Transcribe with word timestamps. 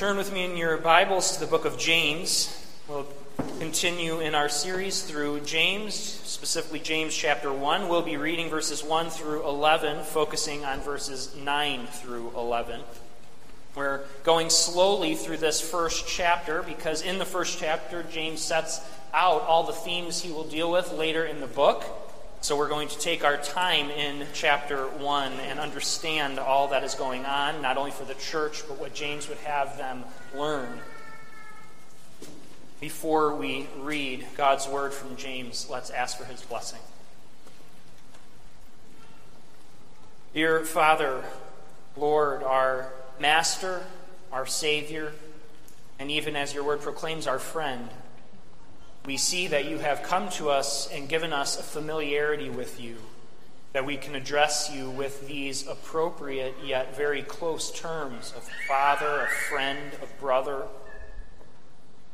Turn 0.00 0.16
with 0.16 0.32
me 0.32 0.46
in 0.46 0.56
your 0.56 0.78
Bibles 0.78 1.34
to 1.34 1.40
the 1.40 1.46
book 1.46 1.66
of 1.66 1.76
James. 1.76 2.58
We'll 2.88 3.06
continue 3.58 4.20
in 4.20 4.34
our 4.34 4.48
series 4.48 5.02
through 5.02 5.40
James, 5.40 5.94
specifically 5.94 6.78
James 6.78 7.14
chapter 7.14 7.52
1. 7.52 7.86
We'll 7.86 8.00
be 8.00 8.16
reading 8.16 8.48
verses 8.48 8.82
1 8.82 9.10
through 9.10 9.46
11, 9.46 10.04
focusing 10.04 10.64
on 10.64 10.80
verses 10.80 11.36
9 11.36 11.86
through 11.86 12.32
11. 12.34 12.80
We're 13.74 14.00
going 14.24 14.48
slowly 14.48 15.16
through 15.16 15.36
this 15.36 15.60
first 15.60 16.08
chapter 16.08 16.62
because 16.62 17.02
in 17.02 17.18
the 17.18 17.26
first 17.26 17.58
chapter, 17.58 18.02
James 18.02 18.40
sets 18.40 18.80
out 19.12 19.42
all 19.42 19.64
the 19.64 19.74
themes 19.74 20.22
he 20.22 20.32
will 20.32 20.44
deal 20.44 20.70
with 20.70 20.92
later 20.92 21.26
in 21.26 21.42
the 21.42 21.46
book. 21.46 21.84
So 22.42 22.56
we're 22.56 22.70
going 22.70 22.88
to 22.88 22.98
take 22.98 23.22
our 23.22 23.36
time 23.36 23.90
in 23.90 24.26
chapter 24.32 24.86
1 24.86 25.32
and 25.40 25.58
understand 25.58 26.38
all 26.38 26.68
that 26.68 26.82
is 26.82 26.94
going 26.94 27.26
on, 27.26 27.60
not 27.60 27.76
only 27.76 27.90
for 27.90 28.04
the 28.04 28.14
church, 28.14 28.62
but 28.66 28.80
what 28.80 28.94
James 28.94 29.28
would 29.28 29.36
have 29.38 29.76
them 29.76 30.04
learn. 30.34 30.80
Before 32.80 33.36
we 33.36 33.68
read 33.78 34.24
God's 34.38 34.66
word 34.66 34.94
from 34.94 35.16
James, 35.16 35.68
let's 35.68 35.90
ask 35.90 36.16
for 36.16 36.24
his 36.24 36.40
blessing. 36.40 36.80
Dear 40.32 40.64
Father, 40.64 41.22
Lord, 41.94 42.42
our 42.42 42.90
Master, 43.18 43.84
our 44.32 44.46
Savior, 44.46 45.12
and 45.98 46.10
even 46.10 46.36
as 46.36 46.54
your 46.54 46.64
word 46.64 46.80
proclaims, 46.80 47.26
our 47.26 47.38
friend, 47.38 47.90
we 49.10 49.16
see 49.16 49.48
that 49.48 49.64
you 49.64 49.78
have 49.78 50.04
come 50.04 50.28
to 50.28 50.50
us 50.50 50.88
and 50.92 51.08
given 51.08 51.32
us 51.32 51.58
a 51.58 51.64
familiarity 51.64 52.48
with 52.48 52.80
you, 52.80 52.96
that 53.72 53.84
we 53.84 53.96
can 53.96 54.14
address 54.14 54.70
you 54.72 54.88
with 54.88 55.26
these 55.26 55.66
appropriate 55.66 56.54
yet 56.64 56.96
very 56.96 57.20
close 57.20 57.72
terms 57.72 58.32
of 58.36 58.48
father, 58.68 59.22
of 59.22 59.28
friend, 59.28 59.94
of 60.00 60.20
brother. 60.20 60.62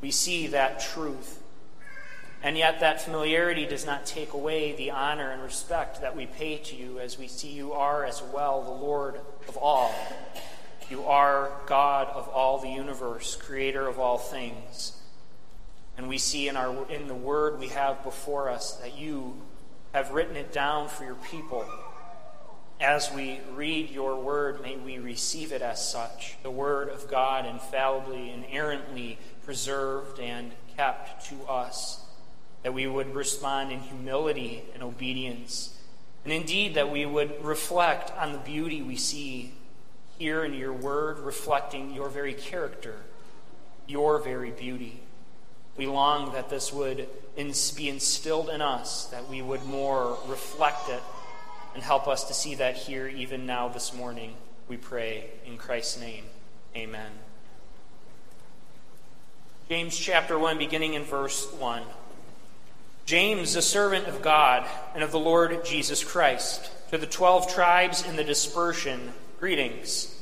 We 0.00 0.10
see 0.10 0.46
that 0.46 0.80
truth. 0.80 1.42
And 2.42 2.56
yet, 2.56 2.80
that 2.80 3.02
familiarity 3.02 3.66
does 3.66 3.84
not 3.84 4.06
take 4.06 4.32
away 4.32 4.72
the 4.72 4.90
honor 4.90 5.30
and 5.30 5.42
respect 5.42 6.00
that 6.00 6.16
we 6.16 6.24
pay 6.24 6.56
to 6.56 6.76
you 6.76 6.98
as 6.98 7.18
we 7.18 7.28
see 7.28 7.50
you 7.50 7.74
are 7.74 8.06
as 8.06 8.22
well 8.22 8.62
the 8.62 8.70
Lord 8.70 9.20
of 9.48 9.58
all. 9.58 9.94
You 10.88 11.04
are 11.04 11.50
God 11.66 12.08
of 12.08 12.26
all 12.30 12.58
the 12.58 12.70
universe, 12.70 13.36
creator 13.36 13.86
of 13.86 13.98
all 13.98 14.16
things. 14.16 14.95
And 15.96 16.08
we 16.08 16.18
see 16.18 16.48
in, 16.48 16.56
our, 16.56 16.88
in 16.90 17.08
the 17.08 17.14
word 17.14 17.58
we 17.58 17.68
have 17.68 18.02
before 18.04 18.50
us 18.50 18.72
that 18.76 18.98
you 18.98 19.34
have 19.92 20.10
written 20.10 20.36
it 20.36 20.52
down 20.52 20.88
for 20.88 21.04
your 21.04 21.14
people. 21.14 21.64
As 22.78 23.10
we 23.10 23.40
read 23.54 23.90
your 23.90 24.20
word, 24.20 24.60
may 24.60 24.76
we 24.76 24.98
receive 24.98 25.52
it 25.52 25.62
as 25.62 25.90
such 25.90 26.36
the 26.42 26.50
word 26.50 26.90
of 26.90 27.08
God, 27.08 27.46
infallibly, 27.46 28.30
inerrantly 28.30 29.18
preserved 29.44 30.20
and 30.20 30.52
kept 30.76 31.26
to 31.30 31.42
us. 31.44 32.04
That 32.62 32.74
we 32.74 32.86
would 32.86 33.14
respond 33.14 33.72
in 33.72 33.80
humility 33.80 34.64
and 34.74 34.82
obedience. 34.82 35.78
And 36.24 36.32
indeed, 36.32 36.74
that 36.74 36.90
we 36.90 37.06
would 37.06 37.42
reflect 37.42 38.10
on 38.18 38.32
the 38.32 38.38
beauty 38.38 38.82
we 38.82 38.96
see 38.96 39.54
here 40.18 40.44
in 40.44 40.52
your 40.52 40.72
word, 40.72 41.20
reflecting 41.20 41.94
your 41.94 42.08
very 42.08 42.34
character, 42.34 42.96
your 43.86 44.18
very 44.18 44.50
beauty. 44.50 45.00
We 45.76 45.86
long 45.86 46.32
that 46.32 46.48
this 46.48 46.72
would 46.72 47.08
be 47.36 47.88
instilled 47.88 48.48
in 48.48 48.62
us, 48.62 49.06
that 49.06 49.28
we 49.28 49.42
would 49.42 49.64
more 49.64 50.18
reflect 50.26 50.88
it 50.88 51.02
and 51.74 51.82
help 51.82 52.08
us 52.08 52.24
to 52.24 52.34
see 52.34 52.54
that 52.54 52.76
here 52.76 53.06
even 53.06 53.44
now 53.44 53.68
this 53.68 53.92
morning. 53.92 54.34
We 54.68 54.78
pray 54.78 55.24
in 55.44 55.58
Christ's 55.58 56.00
name. 56.00 56.24
Amen. 56.74 57.10
James 59.68 59.98
chapter 59.98 60.38
1, 60.38 60.58
beginning 60.58 60.94
in 60.94 61.04
verse 61.04 61.52
1. 61.52 61.82
James, 63.04 63.54
a 63.54 63.62
servant 63.62 64.06
of 64.06 64.22
God 64.22 64.66
and 64.94 65.04
of 65.04 65.12
the 65.12 65.18
Lord 65.18 65.64
Jesus 65.64 66.02
Christ, 66.02 66.70
to 66.90 66.98
the 66.98 67.06
twelve 67.06 67.52
tribes 67.52 68.04
in 68.06 68.16
the 68.16 68.24
dispersion, 68.24 69.12
greetings. 69.38 70.12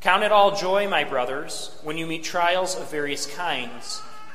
Count 0.00 0.22
it 0.22 0.30
all 0.30 0.54
joy, 0.54 0.88
my 0.88 1.04
brothers, 1.04 1.70
when 1.82 1.96
you 1.96 2.06
meet 2.06 2.22
trials 2.22 2.76
of 2.76 2.90
various 2.90 3.26
kinds 3.26 4.02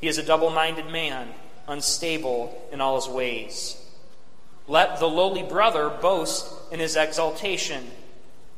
He 0.00 0.08
is 0.08 0.18
a 0.18 0.22
double 0.22 0.50
minded 0.50 0.86
man, 0.86 1.28
unstable 1.66 2.68
in 2.72 2.80
all 2.80 2.96
his 2.96 3.08
ways. 3.08 3.76
Let 4.66 4.98
the 4.98 5.08
lowly 5.08 5.42
brother 5.42 5.88
boast 5.88 6.52
in 6.70 6.78
his 6.78 6.96
exaltation, 6.96 7.86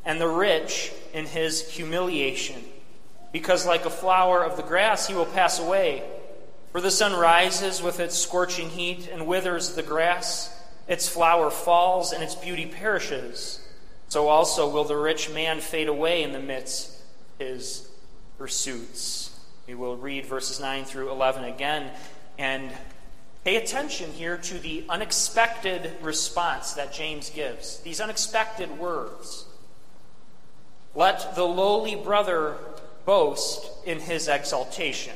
and 0.04 0.20
the 0.20 0.28
rich 0.28 0.92
in 1.12 1.26
his 1.26 1.70
humiliation, 1.70 2.62
because 3.32 3.66
like 3.66 3.84
a 3.84 3.90
flower 3.90 4.42
of 4.42 4.56
the 4.56 4.62
grass 4.62 5.06
he 5.06 5.14
will 5.14 5.26
pass 5.26 5.58
away. 5.58 6.02
For 6.72 6.80
the 6.80 6.90
sun 6.90 7.12
rises 7.18 7.82
with 7.82 8.00
its 8.00 8.16
scorching 8.16 8.70
heat 8.70 9.08
and 9.10 9.26
withers 9.26 9.74
the 9.74 9.82
grass, 9.82 10.56
its 10.86 11.08
flower 11.08 11.50
falls, 11.50 12.12
and 12.12 12.22
its 12.22 12.34
beauty 12.34 12.66
perishes. 12.66 13.60
So 14.08 14.28
also 14.28 14.68
will 14.68 14.84
the 14.84 14.96
rich 14.96 15.30
man 15.30 15.60
fade 15.60 15.88
away 15.88 16.22
in 16.22 16.32
the 16.32 16.40
midst 16.40 17.00
of 17.38 17.46
his 17.46 17.88
pursuits. 18.38 19.30
We 19.70 19.76
will 19.76 19.96
read 19.96 20.26
verses 20.26 20.58
9 20.58 20.84
through 20.84 21.12
11 21.12 21.44
again 21.44 21.92
and 22.38 22.72
pay 23.44 23.54
attention 23.54 24.10
here 24.10 24.36
to 24.36 24.58
the 24.58 24.84
unexpected 24.88 25.92
response 26.02 26.72
that 26.72 26.92
James 26.92 27.30
gives. 27.30 27.78
These 27.78 28.00
unexpected 28.00 28.80
words. 28.80 29.44
Let 30.96 31.36
the 31.36 31.44
lowly 31.44 31.94
brother 31.94 32.56
boast 33.04 33.70
in 33.86 34.00
his 34.00 34.26
exaltation, 34.26 35.14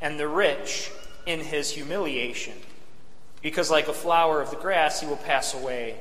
and 0.00 0.18
the 0.18 0.26
rich 0.26 0.90
in 1.24 1.38
his 1.38 1.70
humiliation. 1.70 2.54
Because, 3.40 3.70
like 3.70 3.86
a 3.86 3.92
flower 3.92 4.42
of 4.42 4.50
the 4.50 4.56
grass, 4.56 5.00
he 5.00 5.06
will 5.06 5.16
pass 5.16 5.54
away. 5.54 5.94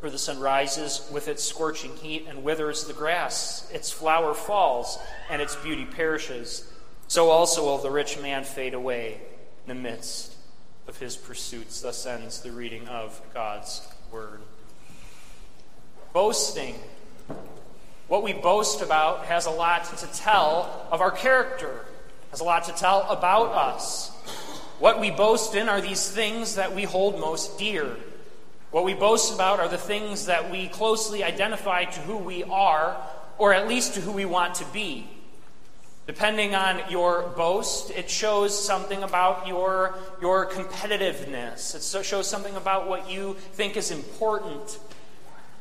For 0.00 0.08
the 0.08 0.16
sun 0.16 0.40
rises 0.40 1.06
with 1.12 1.28
its 1.28 1.44
scorching 1.44 1.94
heat 1.96 2.24
and 2.26 2.42
withers 2.42 2.84
the 2.84 2.94
grass. 2.94 3.70
Its 3.70 3.92
flower 3.92 4.32
falls, 4.32 4.98
and 5.28 5.42
its 5.42 5.56
beauty 5.56 5.84
perishes. 5.84 6.64
So 7.10 7.30
also 7.30 7.64
will 7.64 7.78
the 7.78 7.90
rich 7.90 8.20
man 8.20 8.44
fade 8.44 8.72
away 8.72 9.18
in 9.66 9.68
the 9.68 9.74
midst 9.74 10.32
of 10.86 10.96
his 11.00 11.16
pursuits. 11.16 11.80
Thus 11.80 12.06
ends 12.06 12.40
the 12.40 12.52
reading 12.52 12.86
of 12.86 13.20
God's 13.34 13.84
word. 14.12 14.38
Boasting. 16.12 16.76
What 18.06 18.22
we 18.22 18.32
boast 18.32 18.80
about 18.80 19.24
has 19.24 19.46
a 19.46 19.50
lot 19.50 19.86
to 19.98 20.06
tell 20.12 20.86
of 20.92 21.00
our 21.00 21.10
character, 21.10 21.84
has 22.30 22.38
a 22.38 22.44
lot 22.44 22.66
to 22.66 22.72
tell 22.74 23.00
about 23.10 23.56
us. 23.56 24.10
What 24.78 25.00
we 25.00 25.10
boast 25.10 25.56
in 25.56 25.68
are 25.68 25.80
these 25.80 26.08
things 26.08 26.54
that 26.54 26.76
we 26.76 26.84
hold 26.84 27.18
most 27.18 27.58
dear. 27.58 27.96
What 28.70 28.84
we 28.84 28.94
boast 28.94 29.34
about 29.34 29.58
are 29.58 29.68
the 29.68 29.78
things 29.78 30.26
that 30.26 30.48
we 30.48 30.68
closely 30.68 31.24
identify 31.24 31.86
to 31.86 32.00
who 32.02 32.18
we 32.18 32.44
are, 32.44 32.96
or 33.36 33.52
at 33.52 33.66
least 33.66 33.94
to 33.94 34.00
who 34.00 34.12
we 34.12 34.26
want 34.26 34.54
to 34.54 34.64
be. 34.66 35.08
Depending 36.06 36.54
on 36.54 36.80
your 36.90 37.22
boast, 37.36 37.90
it 37.90 38.10
shows 38.10 38.58
something 38.58 39.02
about 39.02 39.46
your, 39.46 39.94
your 40.20 40.46
competitiveness. 40.46 41.74
It 41.74 42.04
shows 42.04 42.28
something 42.28 42.56
about 42.56 42.88
what 42.88 43.08
you 43.08 43.34
think 43.52 43.76
is 43.76 43.90
important. 43.90 44.78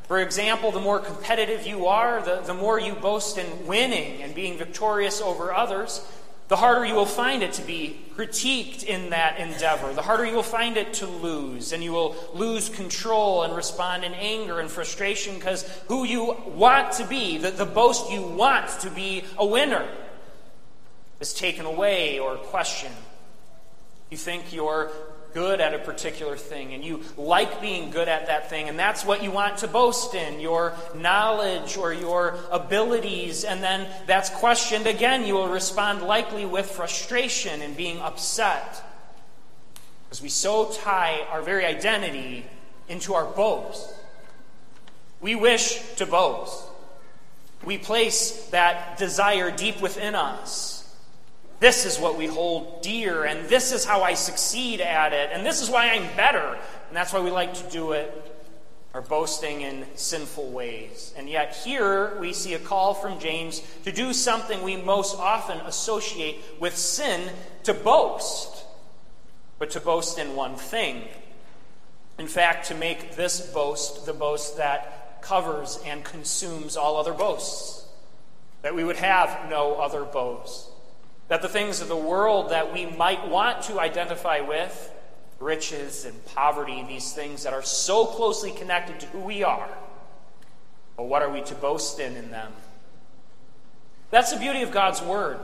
For 0.08 0.20
example, 0.20 0.72
the 0.72 0.80
more 0.80 1.00
competitive 1.00 1.68
you 1.68 1.86
are, 1.86 2.24
the, 2.24 2.42
the 2.42 2.56
more 2.56 2.80
you 2.80 2.94
boast 2.94 3.38
in 3.38 3.68
winning 3.68 4.24
and 4.24 4.34
being 4.34 4.58
victorious 4.58 5.22
over 5.22 5.54
others, 5.54 6.04
the 6.48 6.56
harder 6.56 6.84
you 6.84 6.96
will 6.96 7.06
find 7.06 7.44
it 7.44 7.54
to 7.54 7.62
be 7.62 8.02
critiqued 8.16 8.84
in 8.84 9.12
that 9.12 9.38
endeavor. 9.38 9.94
The 9.94 10.02
harder 10.02 10.26
you 10.26 10.34
will 10.34 10.42
find 10.42 10.78
it 10.78 10.96
to 10.96 11.06
lose, 11.06 11.74
and 11.74 11.84
you 11.84 11.92
will 11.92 12.16
lose 12.34 12.70
control 12.70 13.44
and 13.44 13.56
respond 13.56 14.04
in 14.04 14.16
anger 14.16 14.60
and 14.60 14.68
frustration 14.68 15.36
because 15.36 15.62
who 15.88 16.06
you 16.06 16.36
want 16.48 16.94
to 16.94 17.06
be, 17.06 17.38
the, 17.38 17.52
the 17.52 17.68
boast 17.68 18.10
you 18.12 18.24
want 18.24 18.68
to 18.80 18.90
be 18.90 19.26
a 19.38 19.46
winner, 19.46 19.88
is 21.20 21.34
taken 21.34 21.66
away 21.66 22.20
or 22.20 22.36
questioned. 22.36 22.96
You 24.10 24.18
think 24.18 24.54
you're 24.54 24.92
good 25.34 25.62
at 25.62 25.76
a 25.76 25.80
particular 25.80 26.36
thing 26.36 26.74
and 26.74 26.84
you 26.84 27.02
like 27.16 27.62
being 27.62 27.92
good 27.92 28.08
at 28.08 28.28
that 28.28 28.50
thing, 28.50 28.68
and 28.68 28.80
that's 28.80 29.06
what 29.06 29.22
you 29.22 29.30
want 29.30 29.60
to 29.60 29.68
boast 29.68 30.16
in 30.16 30.40
your 30.40 30.74
knowledge 30.96 31.78
or 31.78 31.94
your 31.94 32.40
abilities, 32.52 33.44
and 33.44 33.62
then 33.62 33.88
that's 34.08 34.30
questioned 34.32 34.88
again, 34.88 35.26
you 35.26 35.36
will 35.36 35.50
respond 35.50 36.02
likely 36.02 36.46
with 36.46 36.66
frustration 36.66 37.62
and 37.62 37.78
being 37.78 38.00
upset. 38.00 38.84
Because 40.06 40.22
we 40.24 40.30
so 40.30 40.72
tie 40.72 41.22
our 41.30 41.44
very 41.44 41.66
identity 41.66 42.46
into 42.88 43.14
our 43.14 43.26
boast. 43.26 43.94
We 45.22 45.36
wish 45.36 45.80
to 45.98 46.08
boast. 46.08 46.64
We 47.64 47.78
place 47.78 48.48
that 48.48 48.98
desire 48.98 49.52
deep 49.52 49.82
within 49.82 50.16
us. 50.16 50.79
This 51.60 51.86
is 51.86 52.00
what 52.00 52.18
we 52.18 52.26
hold 52.26 52.82
dear, 52.82 53.26
and 53.26 53.50
this 53.50 53.74
is 53.74 53.84
how 53.84 54.02
I 54.02 54.14
succeed 54.14 54.80
at 54.80 55.12
it, 55.12 55.32
and 55.34 55.46
this 55.46 55.62
is 55.62 55.70
why 55.70 55.90
I'm 55.90 56.16
better. 56.16 56.58
And 56.88 56.96
that's 56.96 57.12
why 57.12 57.20
we 57.20 57.32
like 57.32 57.54
to 57.56 57.70
do 57.70 57.92
it, 57.92 58.12
or 58.94 59.02
boasting 59.02 59.62
in 59.62 59.86
sinful 59.96 60.50
ways. 60.52 61.14
And 61.18 61.30
yet, 61.30 61.56
here 61.56 62.18
we 62.20 62.32
see 62.32 62.54
a 62.54 62.60
call 62.60 62.94
from 62.94 63.20
James 63.20 63.62
to 63.84 63.92
do 63.92 64.14
something 64.14 64.64
we 64.64 64.78
most 64.78 65.18
often 65.20 65.60
associate 65.60 66.38
with 66.60 66.78
sin 66.78 67.30
to 67.64 67.74
boast, 67.74 68.64
but 69.60 69.70
to 69.72 69.82
boast 69.82 70.18
in 70.18 70.38
one 70.38 70.56
thing. 70.56 71.04
In 72.18 72.28
fact, 72.28 72.68
to 72.68 72.76
make 72.76 73.16
this 73.16 73.42
boast 73.52 74.06
the 74.06 74.14
boast 74.14 74.58
that 74.58 75.22
covers 75.22 75.78
and 75.86 76.06
consumes 76.06 76.78
all 76.78 76.96
other 76.96 77.14
boasts, 77.14 77.86
that 78.62 78.74
we 78.74 78.86
would 78.86 78.96
have 78.96 79.50
no 79.50 79.76
other 79.76 80.06
boast. 80.06 80.69
That 81.30 81.42
the 81.42 81.50
things 81.50 81.82
of 81.82 81.88
the 81.88 81.96
world 81.96 82.52
that 82.52 82.74
we 82.74 82.86
might 82.86 83.28
want 83.30 83.64
to 83.64 83.80
identify 83.80 84.42
with, 84.42 84.94
riches 85.40 86.06
and 86.06 86.26
poverty, 86.26 86.84
these 86.88 87.14
things 87.14 87.44
that 87.44 87.54
are 87.54 87.64
so 87.64 88.06
closely 88.06 88.52
connected 88.52 89.00
to 89.00 89.06
who 89.08 89.20
we 89.20 89.44
are, 89.44 89.70
but 90.98 91.04
what 91.06 91.22
are 91.22 91.30
we 91.30 91.42
to 91.44 91.56
boast 91.56 92.00
in 92.00 92.18
in 92.18 92.30
them? 92.30 92.52
That's 94.12 94.34
the 94.34 94.40
beauty 94.40 94.64
of 94.64 94.72
God's 94.72 95.02
Word. 95.02 95.40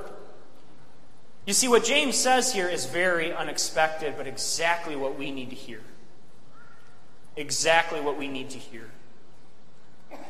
You 1.46 1.54
see, 1.54 1.68
what 1.68 1.84
James 1.84 2.18
says 2.18 2.52
here 2.52 2.68
is 2.68 2.88
very 2.88 3.32
unexpected, 3.32 4.16
but 4.18 4.26
exactly 4.26 4.96
what 4.96 5.18
we 5.18 5.32
need 5.32 5.52
to 5.52 5.56
hear. 5.56 5.82
Exactly 7.38 8.02
what 8.02 8.18
we 8.18 8.28
need 8.28 8.50
to 8.50 8.58
hear. 8.58 8.90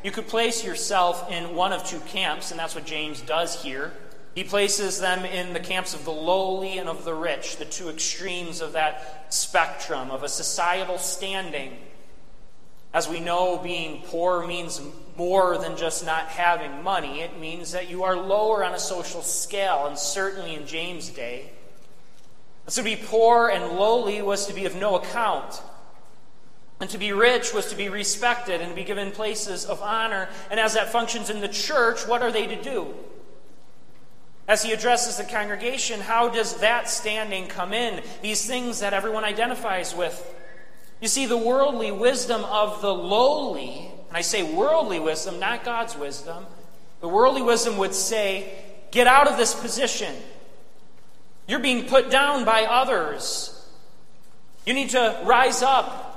You 0.04 0.12
could 0.12 0.28
place 0.28 0.63
yourself 0.63 1.31
in 1.31 1.56
one 1.56 1.72
of 1.72 1.86
two 1.86 2.00
camps, 2.01 2.51
and 2.51 2.60
that's 2.60 2.75
what 2.75 2.86
James 2.86 3.22
does 3.22 3.63
here. 3.63 3.94
He 4.36 4.44
places 4.44 5.00
them 5.00 5.24
in 5.24 5.54
the 5.54 5.62
camps 5.62 5.94
of 5.94 6.04
the 6.04 6.12
lowly 6.12 6.78
and 6.78 6.90
of 6.90 7.06
the 7.06 7.14
rich, 7.14 7.56
the 7.56 7.64
two 7.64 7.88
extremes 7.90 8.60
of 8.60 8.74
that 8.74 9.34
spectrum 9.34 10.12
of 10.12 10.24
a 10.24 10.30
societal 10.30 10.98
standing. 10.98 11.78
As 12.94 13.08
we 13.08 13.22
know, 13.22 13.58
being 13.58 14.02
poor 14.02 14.46
means 14.46 14.82
more 15.16 15.58
than 15.58 15.78
just 15.78 16.06
not 16.06 16.28
having 16.28 16.84
money. 16.84 17.22
It 17.22 17.40
means 17.40 17.72
that 17.72 17.90
you 17.90 18.04
are 18.04 18.18
lower 18.18 18.64
on 18.66 18.74
a 18.74 18.80
social 18.80 19.22
scale, 19.22 19.86
and 19.86 19.98
certainly 19.98 20.56
in 20.56 20.68
James' 20.68 21.10
day. 21.10 21.52
So 22.68 22.82
to 22.82 22.86
be 22.86 22.98
poor 22.98 23.48
and 23.48 23.78
lowly 23.78 24.22
was 24.22 24.48
to 24.48 24.54
be 24.54 24.66
of 24.66 24.76
no 24.76 24.98
account. 24.98 25.62
And 26.82 26.90
to 26.90 26.98
be 26.98 27.14
rich 27.14 27.54
was 27.54 27.68
to 27.68 27.76
be 27.78 27.88
respected 27.88 28.60
and 28.60 28.72
to 28.72 28.76
be 28.76 28.84
given 28.84 29.12
places 29.12 29.64
of 29.64 29.82
honor. 29.82 30.28
And 30.52 30.60
as 30.60 30.74
that 30.74 30.92
functions 30.92 31.30
in 31.30 31.40
the 31.40 31.48
church, 31.48 32.06
what 32.06 32.22
are 32.22 32.34
they 32.34 32.48
to 32.48 32.62
do? 32.62 32.94
As 34.48 34.64
he 34.64 34.72
addresses 34.74 35.18
the 35.18 35.24
congregation, 35.24 36.00
how 36.00 36.30
does 36.30 36.58
that 36.58 36.88
standing 36.90 37.48
come 37.48 37.74
in? 37.74 38.04
These 38.22 38.46
things 38.46 38.80
that 38.82 38.94
everyone 38.94 39.24
identifies 39.24 39.96
with. 39.96 40.34
You 41.02 41.08
see, 41.08 41.26
the 41.26 41.38
worldly 41.38 41.92
wisdom 41.92 42.44
of 42.46 42.82
the 42.82 42.94
lowly, 42.94 43.92
and 44.08 44.16
I 44.16 44.22
say 44.22 44.44
worldly 44.44 45.00
wisdom, 45.00 45.40
not 45.40 45.64
God's 45.64 45.98
wisdom, 45.98 46.46
the 47.02 47.10
worldly 47.10 47.42
wisdom 47.42 47.78
would 47.78 47.94
say, 47.94 48.52
get 48.92 49.08
out 49.08 49.28
of 49.28 49.38
this 49.38 49.54
position. 49.54 50.16
You're 51.48 51.60
being 51.60 51.88
put 51.88 52.10
down 52.10 52.46
by 52.46 52.64
others. 52.64 53.52
You 54.66 54.74
need 54.74 54.92
to 54.92 55.22
rise 55.26 55.62
up. 55.62 56.15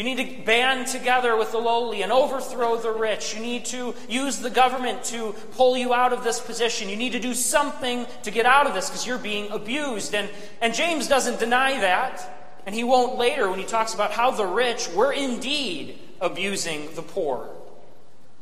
You 0.00 0.04
need 0.04 0.16
to 0.16 0.44
band 0.46 0.86
together 0.86 1.36
with 1.36 1.52
the 1.52 1.58
lowly 1.58 2.00
and 2.00 2.10
overthrow 2.10 2.78
the 2.78 2.90
rich. 2.90 3.34
You 3.34 3.42
need 3.42 3.66
to 3.66 3.94
use 4.08 4.38
the 4.38 4.48
government 4.48 5.04
to 5.04 5.34
pull 5.52 5.76
you 5.76 5.92
out 5.92 6.14
of 6.14 6.24
this 6.24 6.40
position. 6.40 6.88
You 6.88 6.96
need 6.96 7.12
to 7.12 7.18
do 7.18 7.34
something 7.34 8.06
to 8.22 8.30
get 8.30 8.46
out 8.46 8.66
of 8.66 8.72
this 8.72 8.88
because 8.88 9.06
you're 9.06 9.18
being 9.18 9.50
abused. 9.50 10.14
And, 10.14 10.30
and 10.62 10.72
James 10.72 11.06
doesn't 11.06 11.38
deny 11.38 11.78
that. 11.80 12.62
And 12.64 12.74
he 12.74 12.82
won't 12.82 13.18
later 13.18 13.50
when 13.50 13.58
he 13.58 13.66
talks 13.66 13.92
about 13.92 14.12
how 14.12 14.30
the 14.30 14.46
rich 14.46 14.88
were 14.88 15.12
indeed 15.12 15.98
abusing 16.18 16.94
the 16.94 17.02
poor. 17.02 17.50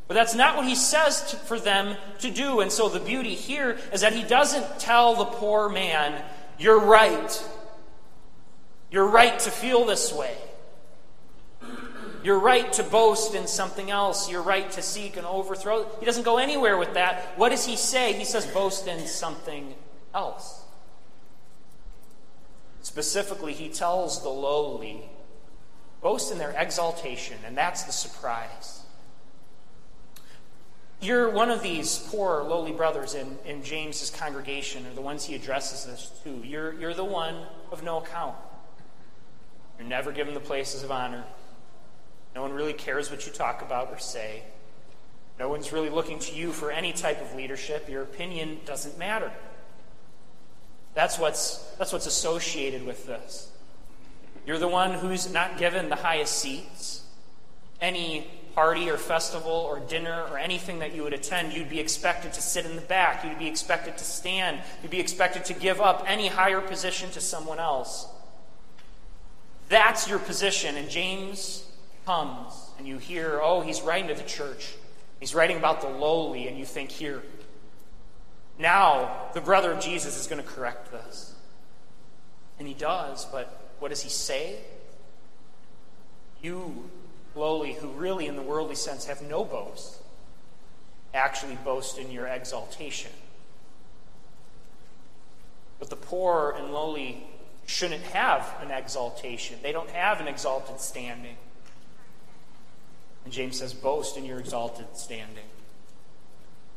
But 0.07 0.15
that's 0.15 0.37
not 0.37 0.57
what 0.57 0.65
he 0.65 0.77
says 0.77 1.33
to, 1.33 1.37
for 1.39 1.59
them 1.59 1.97
to 2.21 2.31
do. 2.31 2.61
And 2.61 2.71
so 2.71 2.89
the 2.89 3.01
beauty 3.01 3.35
here 3.35 3.79
is 3.93 4.03
that 4.03 4.13
he 4.13 4.23
doesn't 4.23 4.79
tell 4.79 5.17
the 5.17 5.25
poor 5.25 5.69
man, 5.69 6.23
You're 6.57 6.79
right. 6.79 7.45
You're 8.93 9.09
right 9.09 9.37
to 9.41 9.51
feel 9.51 9.85
this 9.87 10.13
way. 10.13 10.37
You're 12.29 12.41
right 12.41 12.71
to 12.75 12.83
boast 12.83 13.35
in 13.35 13.47
something 13.47 13.91
else. 13.91 14.31
You're 14.31 14.43
right 14.43 14.71
to 14.73 14.83
seek 14.83 15.17
and 15.17 15.27
overthrow. 15.27 15.87
He 15.99 16.05
doesn't 16.05 16.25
go 16.25 16.37
anywhere 16.37 16.77
with 16.77 16.93
that. 16.93 17.39
What 17.39 17.49
does 17.49 17.65
he 17.65 17.75
say? 17.75 18.13
He 18.13 18.27
says, 18.27 18.45
boast 18.45 18.87
in 18.87 19.07
something 19.07 19.73
else. 20.15 20.61
Specifically, 22.83 23.55
he 23.55 23.71
tells 23.71 24.23
the 24.23 24.29
lowly, 24.29 25.09
boast 26.03 26.31
in 26.31 26.37
their 26.37 26.51
exaltation, 26.51 27.39
and 27.47 27.57
that's 27.57 27.85
the 27.85 27.93
surprise. 27.93 28.83
You're 31.01 31.31
one 31.31 31.51
of 31.51 31.63
these 31.63 31.97
poor, 32.11 32.43
lowly 32.43 32.73
brothers 32.73 33.15
in, 33.15 33.39
in 33.47 33.63
James's 33.63 34.11
congregation, 34.11 34.85
or 34.85 34.93
the 34.93 35.01
ones 35.01 35.25
he 35.25 35.35
addresses 35.35 35.87
this 35.87 36.13
to. 36.25 36.47
You're, 36.47 36.75
you're 36.79 36.93
the 36.93 37.07
one 37.07 37.47
of 37.73 37.83
no 37.83 38.01
account. 38.01 38.37
You're 39.79 39.89
never 39.89 40.13
given 40.13 40.35
the 40.35 40.41
places 40.41 40.83
of 40.83 40.91
honor. 40.91 41.25
No 42.39 42.43
one 42.43 42.53
really 42.53 42.73
cares 42.73 43.11
what 43.11 43.27
you 43.27 43.33
talk 43.33 43.63
about 43.63 43.91
or 43.91 43.99
say. 43.99 44.45
No 45.41 45.49
one's 45.49 45.73
really 45.73 45.91
looking 45.91 46.21
to 46.21 46.37
you 46.37 46.53
for 46.53 46.71
any 46.71 46.93
type 46.93 47.21
of 47.21 47.35
leadership. 47.35 47.89
Your 47.89 48.03
opinion 48.03 48.61
doesn't 48.65 48.97
matter. 48.97 49.33
That's 50.95 51.19
what's, 51.19 51.57
that's 51.79 51.93
what's 51.93 52.07
associated 52.07 52.87
with 52.87 53.09
this. 53.09 53.51
You're 54.47 54.61
the 54.61 54.69
one 54.69 54.93
who's 54.93 55.33
not 55.33 55.59
given 55.59 55.89
the 55.89 55.97
highest 55.97 56.39
seats. 56.39 57.03
Any 57.81 58.29
party 58.55 58.89
or 58.89 58.99
festival 58.99 59.51
or 59.51 59.81
dinner 59.81 60.25
or 60.31 60.39
anything 60.39 60.79
that 60.79 60.95
you 60.95 61.03
would 61.03 61.15
attend, 61.15 61.53
you'd 61.53 61.69
be 61.69 61.81
expected 61.81 62.35
to 62.35 62.41
sit 62.41 62.67
in 62.67 62.77
the 62.77 62.83
back. 62.83 63.25
You'd 63.25 63.41
be 63.41 63.49
expected 63.49 63.99
to 63.99 64.05
stand. 64.05 64.61
You'd 64.81 64.93
be 64.93 65.01
expected 65.01 65.45
to 65.47 65.55
give 65.55 65.81
up 65.81 66.05
any 66.07 66.29
higher 66.29 66.61
position 66.61 67.11
to 67.11 67.21
someone 67.21 67.59
else. 67.59 68.07
That's 69.69 70.09
your 70.09 70.21
position. 70.21 70.77
And 70.77 70.89
James 70.89 71.65
comes 72.09 72.71
and 72.79 72.89
you 72.89 72.97
hear, 72.97 73.39
oh, 73.43 73.61
he's 73.61 73.83
writing 73.83 74.09
to 74.09 74.15
the 74.15 74.27
church. 74.27 74.73
He's 75.21 75.35
writing 75.35 75.59
about 75.59 75.83
the 75.83 75.91
lowly, 75.91 76.49
and 76.49 76.59
you 76.59 76.65
think, 76.65 76.91
here, 76.91 77.23
now 78.59 79.27
the 79.35 79.43
brother 79.43 79.73
of 79.73 79.81
Jesus 79.81 80.19
is 80.19 80.27
going 80.27 80.43
to 80.43 80.49
correct 80.49 80.91
this. 80.91 81.35
And 82.59 82.67
he 82.67 82.73
does, 82.73 83.27
but 83.27 83.61
what 83.79 83.91
does 83.91 84.01
he 84.01 84.09
say? 84.09 84.57
You, 86.41 86.89
lowly, 87.35 87.75
who 87.75 87.89
really, 87.89 88.27
in 88.27 88.37
the 88.37 88.43
worldly 88.43 88.75
sense, 88.75 89.05
have 89.05 89.21
no 89.21 89.45
boast, 89.45 89.99
actually 91.13 91.57
boast 91.57 91.99
in 91.99 92.11
your 92.11 92.27
exaltation. 92.27 93.13
But 95.79 95.91
the 95.91 95.97
poor 95.97 96.55
and 96.57 96.73
lowly 96.73 97.23
shouldn't 97.67 98.03
have 98.05 98.51
an 98.63 98.71
exaltation, 98.71 99.59
they 99.63 99.73
don't 99.73 99.91
have 99.91 100.23
an 100.23 100.27
exalted 100.27 100.81
standing. 100.81 101.37
And 103.29 103.33
James 103.35 103.59
says, 103.59 103.75
boast 103.75 104.17
in 104.17 104.25
your 104.25 104.39
exalted 104.39 104.87
standing. 104.95 105.45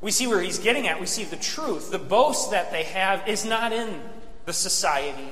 We 0.02 0.12
see 0.12 0.28
where 0.28 0.42
he's 0.42 0.60
getting 0.60 0.86
at. 0.86 1.00
We 1.00 1.06
see 1.06 1.24
the 1.24 1.38
truth. 1.38 1.92
The 1.92 1.98
boast 1.98 2.52
that 2.52 2.72
they 2.72 2.84
have 2.84 3.26
is 3.26 3.46
not 3.46 3.72
in 3.72 4.02
the 4.46 4.52
society, 4.52 5.30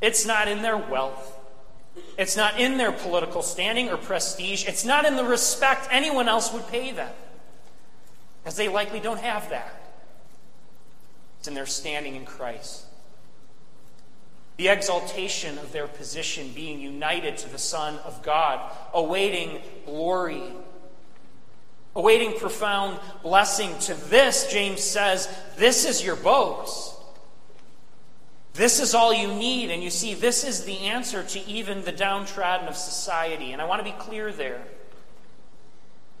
it's 0.00 0.24
not 0.24 0.48
in 0.48 0.62
their 0.62 0.78
wealth, 0.78 1.38
it's 2.16 2.34
not 2.34 2.58
in 2.58 2.78
their 2.78 2.92
political 2.92 3.42
standing 3.42 3.90
or 3.90 3.98
prestige, 3.98 4.66
it's 4.66 4.86
not 4.86 5.04
in 5.04 5.16
the 5.16 5.24
respect 5.24 5.86
anyone 5.90 6.30
else 6.30 6.50
would 6.50 6.66
pay 6.68 6.92
them, 6.92 7.12
as 8.46 8.56
they 8.56 8.68
likely 8.68 9.00
don't 9.00 9.20
have 9.20 9.50
that. 9.50 9.82
It's 11.40 11.48
in 11.48 11.52
their 11.52 11.66
standing 11.66 12.16
in 12.16 12.24
Christ 12.24 12.85
the 14.56 14.68
exaltation 14.68 15.58
of 15.58 15.72
their 15.72 15.86
position, 15.86 16.50
being 16.54 16.80
united 16.80 17.36
to 17.38 17.48
the 17.48 17.58
Son 17.58 17.98
of 18.04 18.22
God, 18.22 18.60
awaiting 18.94 19.60
glory, 19.84 20.42
awaiting 21.94 22.38
profound 22.38 22.98
blessing. 23.22 23.78
To 23.80 23.94
this, 24.08 24.50
James 24.50 24.82
says, 24.82 25.28
this 25.56 25.84
is 25.84 26.04
your 26.04 26.16
boast. 26.16 26.94
This 28.54 28.80
is 28.80 28.94
all 28.94 29.12
you 29.12 29.28
need. 29.28 29.70
And 29.70 29.82
you 29.82 29.90
see, 29.90 30.14
this 30.14 30.42
is 30.42 30.64
the 30.64 30.78
answer 30.78 31.22
to 31.22 31.46
even 31.46 31.84
the 31.84 31.92
downtrodden 31.92 32.66
of 32.66 32.76
society. 32.76 33.52
And 33.52 33.60
I 33.60 33.66
want 33.66 33.84
to 33.84 33.92
be 33.92 33.96
clear 33.98 34.32
there. 34.32 34.62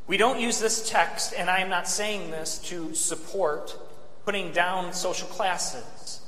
We 0.06 0.18
don't 0.18 0.38
use 0.38 0.60
this 0.60 0.88
text, 0.88 1.32
and 1.36 1.50
I 1.50 1.60
am 1.60 1.68
not 1.68 1.88
saying 1.88 2.30
this 2.30 2.58
to 2.68 2.94
support 2.94 3.76
putting 4.24 4.52
down 4.52 4.92
social 4.92 5.26
classes 5.28 6.20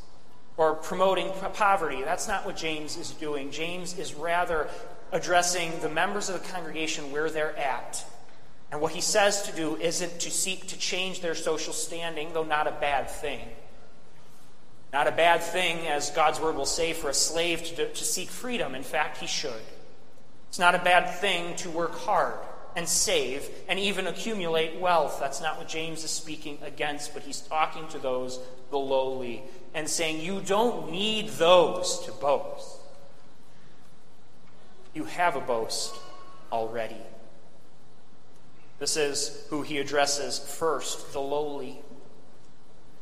or 0.58 0.74
promoting 0.74 1.30
poverty. 1.54 2.02
That's 2.02 2.28
not 2.28 2.44
what 2.44 2.56
James 2.56 2.96
is 2.96 3.12
doing. 3.12 3.50
James 3.50 3.96
is 3.96 4.12
rather 4.12 4.68
addressing 5.12 5.80
the 5.80 5.88
members 5.88 6.28
of 6.28 6.42
the 6.42 6.48
congregation 6.48 7.10
where 7.12 7.30
they're 7.30 7.56
at. 7.56 8.04
And 8.70 8.80
what 8.82 8.92
he 8.92 9.00
says 9.00 9.42
to 9.44 9.56
do 9.56 9.76
isn't 9.76 10.20
to 10.20 10.30
seek 10.30 10.66
to 10.66 10.78
change 10.78 11.20
their 11.20 11.34
social 11.34 11.72
standing, 11.72 12.34
though 12.34 12.44
not 12.44 12.66
a 12.66 12.72
bad 12.72 13.08
thing. 13.08 13.40
Not 14.92 15.06
a 15.06 15.12
bad 15.12 15.42
thing, 15.42 15.86
as 15.86 16.10
God's 16.10 16.40
word 16.40 16.56
will 16.56 16.66
say, 16.66 16.92
for 16.92 17.08
a 17.08 17.14
slave 17.14 17.62
to, 17.64 17.88
to 17.92 18.04
seek 18.04 18.28
freedom. 18.28 18.74
In 18.74 18.82
fact, 18.82 19.18
he 19.18 19.26
should. 19.26 19.62
It's 20.48 20.58
not 20.58 20.74
a 20.74 20.78
bad 20.78 21.14
thing 21.20 21.54
to 21.56 21.70
work 21.70 21.94
hard 21.94 22.34
and 22.74 22.88
save 22.88 23.48
and 23.68 23.78
even 23.78 24.06
accumulate 24.06 24.80
wealth. 24.80 25.18
That's 25.20 25.40
not 25.40 25.58
what 25.58 25.68
James 25.68 26.04
is 26.04 26.10
speaking 26.10 26.58
against, 26.62 27.14
but 27.14 27.22
he's 27.22 27.40
talking 27.40 27.86
to 27.88 27.98
those, 27.98 28.40
the 28.70 28.78
lowly, 28.78 29.42
and 29.74 29.88
saying, 29.88 30.20
You 30.20 30.40
don't 30.40 30.90
need 30.90 31.30
those 31.30 32.00
to 32.06 32.12
boast. 32.12 32.76
You 34.94 35.04
have 35.04 35.36
a 35.36 35.40
boast 35.40 35.94
already. 36.50 36.96
This 38.78 38.96
is 38.96 39.46
who 39.50 39.62
he 39.62 39.78
addresses 39.78 40.38
first, 40.38 41.12
the 41.12 41.20
lowly. 41.20 41.80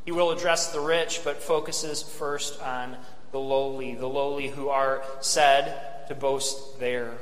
He 0.05 0.11
will 0.11 0.31
address 0.31 0.71
the 0.71 0.79
rich, 0.79 1.21
but 1.23 1.43
focuses 1.43 2.01
first 2.01 2.61
on 2.61 2.97
the 3.31 3.39
lowly, 3.39 3.93
the 3.93 4.07
lowly 4.07 4.47
who 4.47 4.69
are 4.69 5.03
said 5.19 6.07
to 6.07 6.15
boast 6.15 6.79
there. 6.79 7.13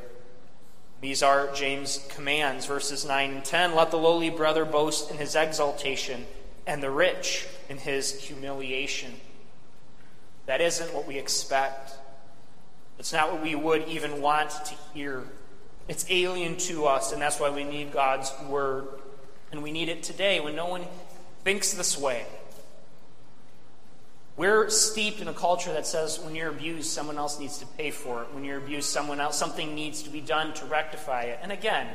These 1.01 1.21
are 1.21 1.53
James' 1.53 2.05
commands, 2.09 2.65
verses 2.65 3.05
9 3.05 3.31
and 3.31 3.45
10. 3.45 3.75
Let 3.75 3.91
the 3.91 3.97
lowly 3.97 4.29
brother 4.29 4.65
boast 4.65 5.11
in 5.11 5.17
his 5.17 5.35
exaltation, 5.35 6.25
and 6.65 6.81
the 6.81 6.91
rich 6.91 7.47
in 7.69 7.77
his 7.77 8.21
humiliation. 8.21 9.13
That 10.45 10.61
isn't 10.61 10.93
what 10.93 11.07
we 11.07 11.17
expect. 11.17 11.93
It's 12.99 13.11
not 13.11 13.31
what 13.31 13.41
we 13.41 13.55
would 13.55 13.87
even 13.87 14.21
want 14.21 14.51
to 14.51 14.75
hear. 14.93 15.23
It's 15.87 16.05
alien 16.09 16.57
to 16.57 16.85
us, 16.85 17.11
and 17.11 17.21
that's 17.21 17.39
why 17.39 17.49
we 17.49 17.63
need 17.63 17.91
God's 17.91 18.31
word. 18.47 18.87
And 19.51 19.61
we 19.61 19.71
need 19.71 19.89
it 19.89 20.03
today 20.03 20.39
when 20.39 20.55
no 20.55 20.67
one 20.67 20.83
thinks 21.43 21.73
this 21.73 21.97
way. 21.97 22.25
We're 24.37 24.69
steeped 24.69 25.21
in 25.21 25.29
a 25.29 25.33
culture 25.33 25.71
that 25.71 25.87
says 25.87 26.19
when 26.19 26.35
you're 26.35 26.49
abused, 26.49 26.89
someone 26.89 27.17
else 27.17 27.39
needs 27.39 27.59
to 27.59 27.65
pay 27.65 27.91
for 27.91 28.23
it. 28.23 28.33
When 28.33 28.43
you're 28.43 28.57
abused, 28.57 28.89
someone 28.89 29.21
else, 29.21 29.37
something 29.37 29.73
needs 29.73 30.03
to 30.03 30.09
be 30.09 30.19
done 30.19 30.53
to 30.55 30.65
rectify 30.65 31.23
it. 31.23 31.39
And 31.41 31.53
again, 31.53 31.87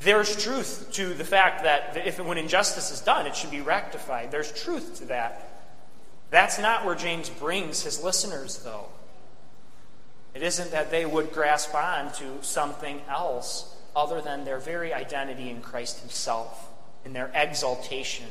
there's 0.00 0.36
truth 0.36 0.90
to 0.92 1.14
the 1.14 1.24
fact 1.24 1.64
that 1.64 1.96
if 2.06 2.20
when 2.20 2.38
injustice 2.38 2.90
is 2.92 3.00
done, 3.00 3.26
it 3.26 3.34
should 3.34 3.50
be 3.50 3.60
rectified. 3.60 4.30
There's 4.30 4.52
truth 4.52 4.98
to 4.98 5.06
that. 5.06 5.53
That's 6.34 6.58
not 6.58 6.84
where 6.84 6.94
James 6.94 7.30
brings 7.30 7.82
his 7.82 8.02
listeners, 8.02 8.58
though. 8.58 8.88
It 10.34 10.42
isn't 10.42 10.72
that 10.72 10.90
they 10.90 11.06
would 11.06 11.32
grasp 11.32 11.74
on 11.74 12.12
to 12.14 12.42
something 12.42 13.00
else 13.08 13.74
other 13.94 14.20
than 14.20 14.44
their 14.44 14.58
very 14.58 14.92
identity 14.92 15.48
in 15.48 15.60
Christ 15.60 16.00
Himself, 16.00 16.68
in 17.04 17.12
their 17.12 17.30
exaltation 17.34 18.26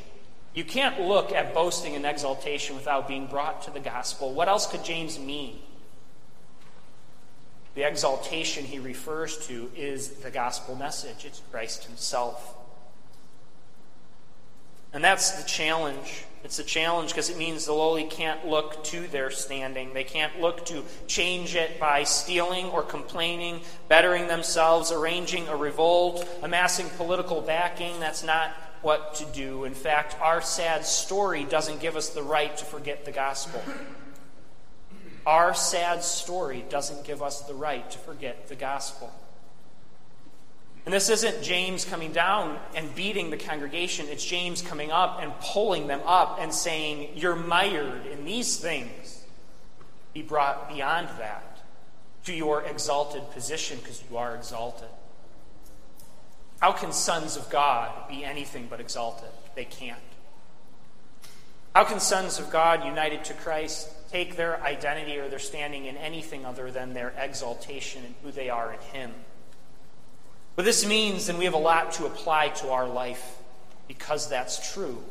you 0.54 0.64
can't 0.64 1.02
look 1.02 1.32
at 1.32 1.54
boasting 1.54 1.96
and 1.96 2.06
exaltation 2.06 2.76
without 2.76 3.08
being 3.08 3.26
brought 3.26 3.64
to 3.64 3.72
the 3.72 3.80
gospel. 3.80 4.34
What 4.34 4.48
else 4.48 4.68
could 4.68 4.84
James 4.84 5.18
mean? 5.18 5.60
The 7.74 7.88
exaltation 7.88 8.66
he 8.66 8.78
refers 8.78 9.48
to 9.48 9.72
is 9.76 10.10
the 10.10 10.30
gospel 10.30 10.76
message, 10.76 11.26
it's 11.26 11.42
Christ 11.50 11.86
himself. 11.86 12.56
And 14.94 15.04
that's 15.04 15.32
the 15.32 15.48
challenge. 15.48 16.26
It's 16.44 16.60
a 16.60 16.64
challenge 16.64 17.10
because 17.10 17.30
it 17.30 17.38
means 17.38 17.66
the 17.66 17.74
lowly 17.74 18.04
can't 18.04 18.46
look 18.46 18.84
to 18.86 19.08
their 19.08 19.32
standing. 19.32 19.94
They 19.94 20.04
can't 20.04 20.42
look 20.42 20.66
to 20.68 20.84
change 21.08 21.56
it 21.56 21.80
by 21.80 22.04
stealing 22.04 22.66
or 22.66 22.84
complaining, 22.84 23.62
bettering 23.88 24.28
themselves, 24.28 24.92
arranging 24.92 25.48
a 25.48 25.56
revolt, 25.56 26.28
amassing 26.44 26.90
political 26.98 27.42
backing. 27.42 28.00
That's 28.00 28.24
not 28.24 28.52
what 28.82 29.16
to 29.16 29.26
do. 29.26 29.64
In 29.64 29.74
fact, 29.74 30.18
our 30.22 30.42
sad 30.42 30.86
story 30.86 31.46
doesn't 31.46 31.80
give 31.80 31.96
us 31.96 32.10
the 32.10 32.24
right 32.24 32.56
to 32.58 32.66
forget 32.66 33.06
the 33.06 33.12
gospel. 33.14 33.64
Our 35.26 35.54
sad 35.54 36.04
story 36.04 36.66
doesn't 36.68 37.06
give 37.06 37.24
us 37.24 37.42
the 37.42 37.54
right 37.54 37.90
to 37.90 37.98
forget 38.00 38.50
the 38.50 38.56
gospel. 38.56 39.14
And 40.86 40.94
this 40.94 41.10
isn't 41.10 41.42
James 41.42 41.86
coming 41.86 42.12
down 42.12 42.60
and 42.76 42.94
beating 42.94 43.30
the 43.30 43.38
congregation. 43.38 44.08
It's 44.10 44.26
James 44.26 44.62
coming 44.62 44.92
up 44.92 45.20
and 45.22 45.32
pulling 45.40 45.88
them 45.88 46.02
up 46.06 46.40
and 46.42 46.54
saying, 46.54 47.12
You're 47.16 47.38
mired 47.38 48.06
in 48.06 48.26
these 48.26 48.58
things. 48.58 49.24
Be 50.14 50.22
brought 50.22 50.70
beyond 50.70 51.08
that 51.20 51.62
to 52.26 52.34
your 52.34 52.64
exalted 52.64 53.24
position 53.32 53.78
because 53.80 54.04
you 54.10 54.18
are 54.18 54.36
exalted. 54.36 54.90
How 56.60 56.72
can 56.72 56.92
sons 56.92 57.36
of 57.36 57.50
God 57.50 57.92
be 58.08 58.24
anything 58.24 58.68
but 58.70 58.80
exalted? 58.80 59.30
They 59.56 59.66
can't. 59.66 60.00
How 61.76 61.84
can 61.84 62.00
sons 62.00 62.40
of 62.40 62.52
God 62.52 62.86
united 62.86 63.26
to 63.26 63.34
Christ 63.34 63.90
take 64.12 64.36
their 64.36 64.62
identity 64.62 65.18
or 65.18 65.28
their 65.28 65.40
standing 65.40 65.86
in 65.86 65.98
anything 65.98 66.46
other 66.46 66.72
than 66.72 66.94
their 66.94 67.14
exaltation 67.18 68.06
and 68.06 68.16
who 68.24 68.32
they 68.32 68.50
are 68.50 68.72
in 68.72 68.80
Him? 68.80 69.12
What 70.56 70.66
this 70.66 70.86
means, 70.86 71.30
and 71.30 71.40
we 71.40 71.46
have 71.46 71.54
a 71.54 71.58
lot 71.58 71.94
to 71.94 72.06
apply 72.06 72.50
to 72.50 72.70
our 72.70 72.88
life 72.88 73.38
because 73.88 74.30
that's 74.30 74.74
true. 74.74 75.04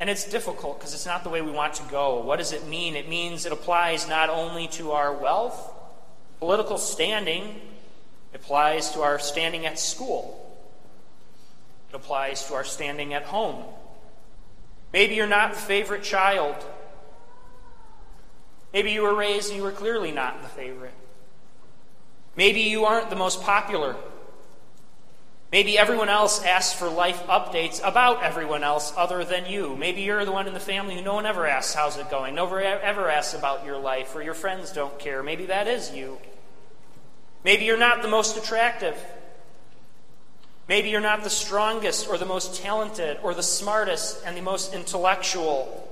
And 0.00 0.08
it's 0.08 0.24
difficult 0.28 0.78
because 0.78 0.94
it's 0.94 1.06
not 1.06 1.24
the 1.24 1.30
way 1.30 1.42
we 1.42 1.50
want 1.50 1.74
to 1.74 1.82
go. 1.90 2.20
What 2.20 2.38
does 2.38 2.52
it 2.52 2.66
mean? 2.66 2.94
It 2.94 3.08
means 3.08 3.44
it 3.44 3.52
applies 3.52 4.08
not 4.08 4.30
only 4.30 4.68
to 4.68 4.92
our 4.92 5.12
wealth, 5.12 5.72
political 6.38 6.78
standing, 6.78 7.60
it 8.32 8.40
applies 8.40 8.90
to 8.92 9.00
our 9.02 9.18
standing 9.18 9.66
at 9.66 9.78
school. 9.78 10.44
It 11.90 11.96
applies 11.96 12.46
to 12.46 12.54
our 12.54 12.64
standing 12.64 13.12
at 13.12 13.24
home. 13.24 13.64
Maybe 14.92 15.16
you're 15.16 15.26
not 15.26 15.52
the 15.52 15.60
favorite 15.60 16.02
child. 16.02 16.54
Maybe 18.72 18.92
you 18.92 19.02
were 19.02 19.14
raised 19.14 19.48
and 19.48 19.56
you 19.56 19.62
were 19.62 19.72
clearly 19.72 20.12
not 20.12 20.42
the 20.42 20.48
favorite. 20.48 20.94
Maybe 22.38 22.60
you 22.60 22.84
aren't 22.84 23.10
the 23.10 23.16
most 23.16 23.42
popular. 23.42 23.96
Maybe 25.50 25.76
everyone 25.76 26.08
else 26.08 26.40
asks 26.44 26.72
for 26.72 26.88
life 26.88 27.26
updates 27.26 27.80
about 27.82 28.22
everyone 28.22 28.62
else 28.62 28.92
other 28.96 29.24
than 29.24 29.46
you. 29.46 29.74
Maybe 29.74 30.02
you're 30.02 30.24
the 30.24 30.30
one 30.30 30.46
in 30.46 30.54
the 30.54 30.60
family 30.60 30.94
who 30.94 31.02
no 31.02 31.14
one 31.14 31.26
ever 31.26 31.48
asks, 31.48 31.74
How's 31.74 31.96
it 31.96 32.08
going? 32.10 32.36
No 32.36 32.44
one 32.44 32.62
ever 32.62 33.10
asks 33.10 33.34
about 33.34 33.66
your 33.66 33.76
life, 33.76 34.14
or 34.14 34.22
your 34.22 34.34
friends 34.34 34.70
don't 34.72 34.96
care. 35.00 35.20
Maybe 35.20 35.46
that 35.46 35.66
is 35.66 35.90
you. 35.92 36.18
Maybe 37.42 37.64
you're 37.64 37.76
not 37.76 38.02
the 38.02 38.08
most 38.08 38.36
attractive. 38.36 38.96
Maybe 40.68 40.90
you're 40.90 41.00
not 41.00 41.24
the 41.24 41.30
strongest 41.30 42.08
or 42.08 42.18
the 42.18 42.24
most 42.24 42.62
talented 42.62 43.18
or 43.20 43.34
the 43.34 43.42
smartest 43.42 44.22
and 44.24 44.36
the 44.36 44.42
most 44.42 44.72
intellectual. 44.74 45.87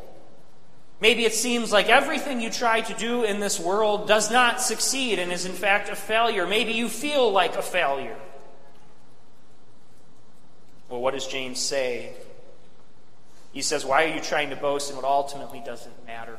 Maybe 1.00 1.25
it 1.25 1.35
seems 1.35 1.73
like 1.73 1.88
everything 1.88 2.41
you 2.41 2.50
try 2.50 2.81
to 2.81 2.95
do 2.95 3.23
in 3.23 3.38
this 3.38 3.61
world 3.61 4.09
does 4.09 4.31
not 4.31 4.62
succeed 4.62 5.19
and 5.19 5.31
is 5.31 5.45
in 5.45 5.53
fact 5.53 5.91
a 5.91 5.97
failure. 5.97 6.47
Maybe 6.47 6.73
you 6.73 6.88
feel 6.88 7.31
like 7.31 7.55
a 7.57 7.62
failure. 7.62 8.17
Well, 10.88 11.00
what 11.00 11.12
does 11.15 11.26
James 11.26 11.59
say? 11.59 12.15
He 13.53 13.61
says, 13.61 13.85
Why 13.85 14.05
are 14.05 14.15
you 14.15 14.21
trying 14.21 14.50
to 14.50 14.57
boast 14.57 14.91
in 14.91 14.97
what 14.97 15.05
ultimately 15.05 15.62
doesn't 15.65 16.07
matter? 16.07 16.38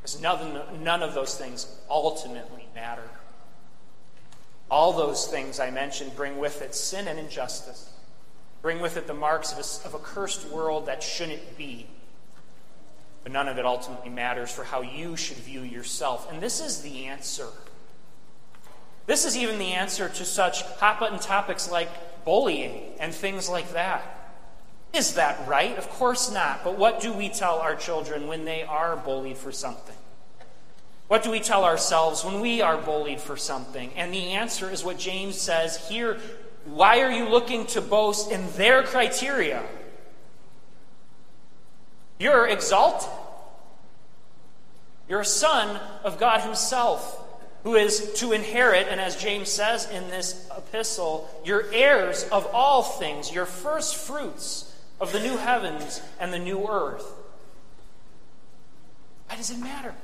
Because 0.00 0.20
none, 0.20 0.82
none 0.82 1.02
of 1.02 1.14
those 1.14 1.36
things 1.36 1.66
ultimately 1.88 2.66
matter. 2.74 3.08
All 4.70 4.92
those 4.92 5.26
things 5.26 5.58
I 5.58 5.70
mentioned 5.70 6.14
bring 6.16 6.38
with 6.38 6.62
it 6.62 6.74
sin 6.74 7.08
and 7.08 7.18
injustice, 7.18 7.90
bring 8.62 8.80
with 8.80 8.96
it 8.96 9.06
the 9.06 9.14
marks 9.14 9.52
of 9.52 9.58
a, 9.58 9.88
of 9.88 9.94
a 10.00 10.04
cursed 10.04 10.48
world 10.48 10.86
that 10.86 11.02
shouldn't 11.02 11.56
be. 11.56 11.86
But 13.22 13.32
none 13.32 13.48
of 13.48 13.58
it 13.58 13.66
ultimately 13.66 14.10
matters 14.10 14.50
for 14.50 14.64
how 14.64 14.82
you 14.82 15.16
should 15.16 15.36
view 15.36 15.60
yourself. 15.60 16.30
And 16.32 16.40
this 16.40 16.60
is 16.60 16.82
the 16.82 17.06
answer. 17.06 17.48
This 19.06 19.24
is 19.24 19.36
even 19.36 19.58
the 19.58 19.72
answer 19.72 20.08
to 20.08 20.24
such 20.24 20.62
hot 20.62 21.00
button 21.00 21.18
topics 21.18 21.70
like 21.70 22.24
bullying 22.24 22.92
and 22.98 23.12
things 23.12 23.48
like 23.48 23.72
that. 23.72 24.16
Is 24.92 25.14
that 25.14 25.46
right? 25.46 25.76
Of 25.76 25.88
course 25.90 26.32
not. 26.32 26.64
But 26.64 26.78
what 26.78 27.00
do 27.00 27.12
we 27.12 27.28
tell 27.28 27.58
our 27.58 27.76
children 27.76 28.26
when 28.26 28.44
they 28.44 28.62
are 28.62 28.96
bullied 28.96 29.36
for 29.36 29.52
something? 29.52 29.96
What 31.08 31.22
do 31.22 31.30
we 31.30 31.40
tell 31.40 31.64
ourselves 31.64 32.24
when 32.24 32.40
we 32.40 32.60
are 32.60 32.76
bullied 32.76 33.20
for 33.20 33.36
something? 33.36 33.92
And 33.96 34.14
the 34.14 34.32
answer 34.32 34.70
is 34.70 34.84
what 34.84 34.96
James 34.96 35.36
says 35.36 35.88
here. 35.88 36.18
Why 36.64 37.00
are 37.00 37.10
you 37.10 37.28
looking 37.28 37.66
to 37.66 37.80
boast 37.80 38.30
in 38.30 38.48
their 38.52 38.82
criteria? 38.82 39.64
You're 42.20 42.46
exalted. 42.46 43.08
You're 45.08 45.22
a 45.22 45.24
son 45.24 45.80
of 46.04 46.20
God 46.20 46.42
Himself, 46.42 47.18
who 47.64 47.74
is 47.74 48.12
to 48.18 48.32
inherit, 48.32 48.86
and 48.88 49.00
as 49.00 49.16
James 49.16 49.48
says 49.48 49.90
in 49.90 50.08
this 50.10 50.46
epistle, 50.56 51.28
you're 51.44 51.72
heirs 51.72 52.24
of 52.24 52.46
all 52.52 52.82
things, 52.82 53.32
your 53.32 53.46
first 53.46 53.96
fruits 53.96 54.72
of 55.00 55.12
the 55.12 55.18
new 55.18 55.36
heavens 55.36 56.00
and 56.20 56.32
the 56.32 56.38
new 56.38 56.68
earth. 56.68 57.10
Why 59.28 59.36
does 59.36 59.50
it 59.50 59.58
matter? 59.58 59.94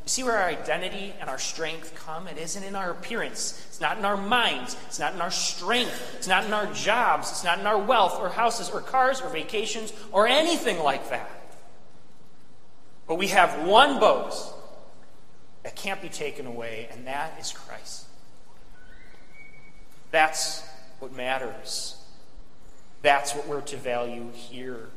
see 0.11 0.23
where 0.23 0.37
our 0.37 0.49
identity 0.49 1.13
and 1.19 1.29
our 1.29 1.37
strength 1.37 1.95
come? 1.95 2.27
It 2.27 2.37
isn't 2.37 2.63
in 2.63 2.75
our 2.75 2.91
appearance. 2.91 3.65
It's 3.69 3.79
not 3.79 3.97
in 3.97 4.05
our 4.05 4.17
minds. 4.17 4.75
It's 4.87 4.99
not 4.99 5.13
in 5.13 5.21
our 5.21 5.31
strength. 5.31 6.15
It's 6.17 6.27
not 6.27 6.45
in 6.45 6.53
our 6.53 6.67
jobs. 6.73 7.31
It's 7.31 7.43
not 7.43 7.59
in 7.59 7.65
our 7.65 7.77
wealth 7.77 8.19
or 8.19 8.29
houses 8.29 8.69
or 8.69 8.81
cars 8.81 9.21
or 9.21 9.29
vacations 9.29 9.93
or 10.11 10.27
anything 10.27 10.79
like 10.79 11.09
that. 11.09 11.29
But 13.07 13.15
we 13.15 13.27
have 13.27 13.65
one 13.65 13.99
boast 13.99 14.53
that 15.63 15.75
can't 15.75 16.01
be 16.01 16.09
taken 16.09 16.45
away, 16.45 16.89
and 16.91 17.07
that 17.07 17.39
is 17.39 17.51
Christ. 17.53 18.05
That's 20.11 20.63
what 20.99 21.13
matters. 21.13 21.97
That's 23.01 23.33
what 23.33 23.47
we're 23.47 23.61
to 23.61 23.77
value 23.77 24.31
here. 24.33 24.89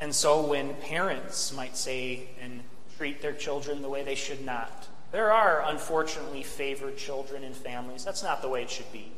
And 0.00 0.14
so 0.14 0.44
when 0.44 0.74
parents 0.74 1.52
might 1.52 1.76
say 1.76 2.28
and 2.42 2.62
treat 2.98 3.22
their 3.22 3.32
children 3.32 3.80
the 3.80 3.88
way 3.88 4.02
they 4.02 4.14
should 4.14 4.44
not, 4.44 4.88
there 5.12 5.32
are 5.32 5.62
unfortunately 5.66 6.42
favored 6.42 6.98
children 6.98 7.42
in 7.42 7.54
families. 7.54 8.04
That's 8.04 8.22
not 8.22 8.42
the 8.42 8.48
way 8.48 8.62
it 8.62 8.70
should 8.70 8.92
be. 8.92 9.10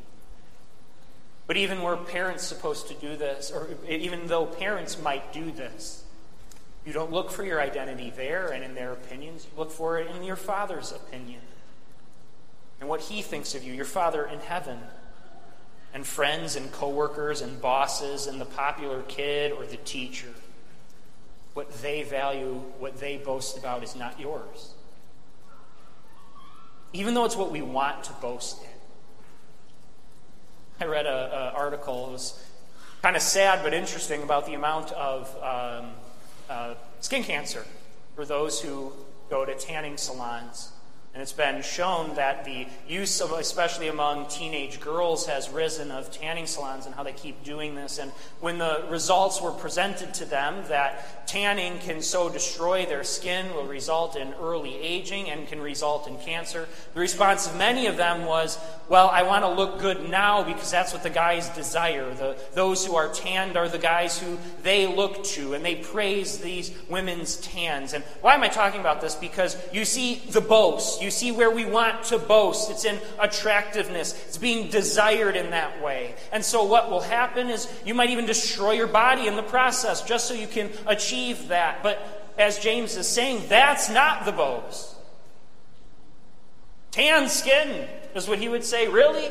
But 1.46 1.56
even 1.56 1.82
where 1.82 1.96
parents 1.96 2.44
supposed 2.44 2.86
to 2.88 2.94
do 2.94 3.16
this, 3.16 3.50
or 3.50 3.66
even 3.88 4.28
though 4.28 4.46
parents 4.46 5.02
might 5.02 5.32
do 5.32 5.50
this, 5.50 6.04
you 6.86 6.92
don't 6.92 7.10
look 7.10 7.30
for 7.32 7.42
your 7.42 7.60
identity 7.60 8.12
there 8.14 8.52
and 8.52 8.62
in 8.62 8.74
their 8.74 8.92
opinions. 8.92 9.46
You 9.50 9.58
look 9.58 9.72
for 9.72 9.98
it 9.98 10.14
in 10.14 10.22
your 10.22 10.36
Father's 10.36 10.92
opinion 10.92 11.40
and 12.78 12.88
what 12.88 13.00
He 13.00 13.20
thinks 13.20 13.54
of 13.54 13.64
you, 13.64 13.72
your 13.72 13.84
Father 13.84 14.24
in 14.24 14.38
heaven. 14.40 14.78
And 15.92 16.06
friends 16.06 16.54
and 16.54 16.70
coworkers 16.70 17.40
and 17.40 17.60
bosses 17.60 18.28
and 18.28 18.40
the 18.40 18.44
popular 18.44 19.02
kid 19.02 19.50
or 19.50 19.66
the 19.66 19.76
teacher. 19.78 20.28
What 21.54 21.82
they 21.82 22.02
value, 22.02 22.62
what 22.78 22.98
they 22.98 23.16
boast 23.16 23.58
about 23.58 23.82
is 23.82 23.96
not 23.96 24.20
yours. 24.20 24.74
Even 26.92 27.14
though 27.14 27.24
it's 27.24 27.36
what 27.36 27.50
we 27.50 27.62
want 27.62 28.04
to 28.04 28.12
boast 28.14 28.62
in. 28.62 28.68
I 30.80 30.84
read 30.88 31.06
an 31.06 31.32
article, 31.54 32.08
it 32.08 32.12
was 32.12 32.42
kind 33.02 33.16
of 33.16 33.22
sad 33.22 33.62
but 33.62 33.74
interesting 33.74 34.22
about 34.22 34.46
the 34.46 34.54
amount 34.54 34.92
of 34.92 35.28
um, 35.36 35.90
uh, 36.48 36.74
skin 37.00 37.22
cancer 37.22 37.66
for 38.14 38.24
those 38.24 38.60
who 38.60 38.92
go 39.28 39.44
to 39.44 39.54
tanning 39.54 39.96
salons. 39.96 40.72
And 41.12 41.20
it's 41.20 41.32
been 41.32 41.60
shown 41.62 42.14
that 42.14 42.44
the 42.44 42.68
use 42.88 43.20
of, 43.20 43.32
especially 43.32 43.88
among 43.88 44.28
teenage 44.28 44.80
girls, 44.80 45.26
has 45.26 45.50
risen 45.50 45.90
of 45.90 46.12
tanning 46.12 46.46
salons 46.46 46.86
and 46.86 46.94
how 46.94 47.02
they 47.02 47.12
keep 47.12 47.42
doing 47.42 47.74
this. 47.74 47.98
And 47.98 48.12
when 48.38 48.58
the 48.58 48.84
results 48.88 49.42
were 49.42 49.50
presented 49.50 50.14
to 50.14 50.24
them 50.24 50.62
that 50.68 51.26
tanning 51.26 51.78
can 51.80 52.00
so 52.00 52.28
destroy 52.28 52.86
their 52.86 53.02
skin, 53.02 53.52
will 53.54 53.66
result 53.66 54.14
in 54.14 54.32
early 54.34 54.76
aging, 54.76 55.30
and 55.30 55.48
can 55.48 55.60
result 55.60 56.06
in 56.06 56.16
cancer, 56.18 56.68
the 56.94 57.00
response 57.00 57.48
of 57.48 57.56
many 57.56 57.86
of 57.86 57.96
them 57.96 58.24
was, 58.24 58.56
Well, 58.88 59.08
I 59.08 59.24
want 59.24 59.44
to 59.44 59.50
look 59.50 59.80
good 59.80 60.08
now 60.08 60.44
because 60.44 60.70
that's 60.70 60.92
what 60.92 61.02
the 61.02 61.10
guys 61.10 61.48
desire. 61.50 62.14
The, 62.14 62.36
those 62.54 62.86
who 62.86 62.94
are 62.94 63.08
tanned 63.12 63.56
are 63.56 63.68
the 63.68 63.78
guys 63.78 64.16
who 64.20 64.38
they 64.62 64.86
look 64.86 65.24
to, 65.24 65.54
and 65.54 65.64
they 65.64 65.74
praise 65.74 66.38
these 66.38 66.72
women's 66.88 67.36
tans. 67.36 67.94
And 67.94 68.04
why 68.20 68.34
am 68.34 68.44
I 68.44 68.48
talking 68.48 68.80
about 68.80 69.00
this? 69.00 69.16
Because 69.16 69.56
you 69.72 69.84
see 69.84 70.22
the 70.30 70.40
you 71.00 71.10
see 71.10 71.32
where 71.32 71.50
we 71.50 71.64
want 71.64 72.04
to 72.04 72.18
boast. 72.18 72.70
It's 72.70 72.84
in 72.84 72.98
attractiveness. 73.18 74.12
It's 74.26 74.38
being 74.38 74.70
desired 74.70 75.36
in 75.36 75.50
that 75.50 75.82
way. 75.82 76.14
And 76.32 76.44
so 76.44 76.64
what 76.64 76.90
will 76.90 77.00
happen 77.00 77.48
is 77.48 77.68
you 77.84 77.94
might 77.94 78.10
even 78.10 78.26
destroy 78.26 78.72
your 78.72 78.86
body 78.86 79.26
in 79.26 79.36
the 79.36 79.42
process 79.42 80.02
just 80.02 80.26
so 80.26 80.34
you 80.34 80.46
can 80.46 80.70
achieve 80.86 81.48
that. 81.48 81.82
But 81.82 82.32
as 82.38 82.58
James 82.58 82.96
is 82.96 83.06
saying, 83.06 83.44
that's 83.48 83.90
not 83.90 84.24
the 84.24 84.32
boast. 84.32 84.96
Tan 86.90 87.28
skin 87.28 87.88
is 88.14 88.28
what 88.28 88.38
he 88.38 88.48
would 88.48 88.64
say. 88.64 88.88
Really? 88.88 89.28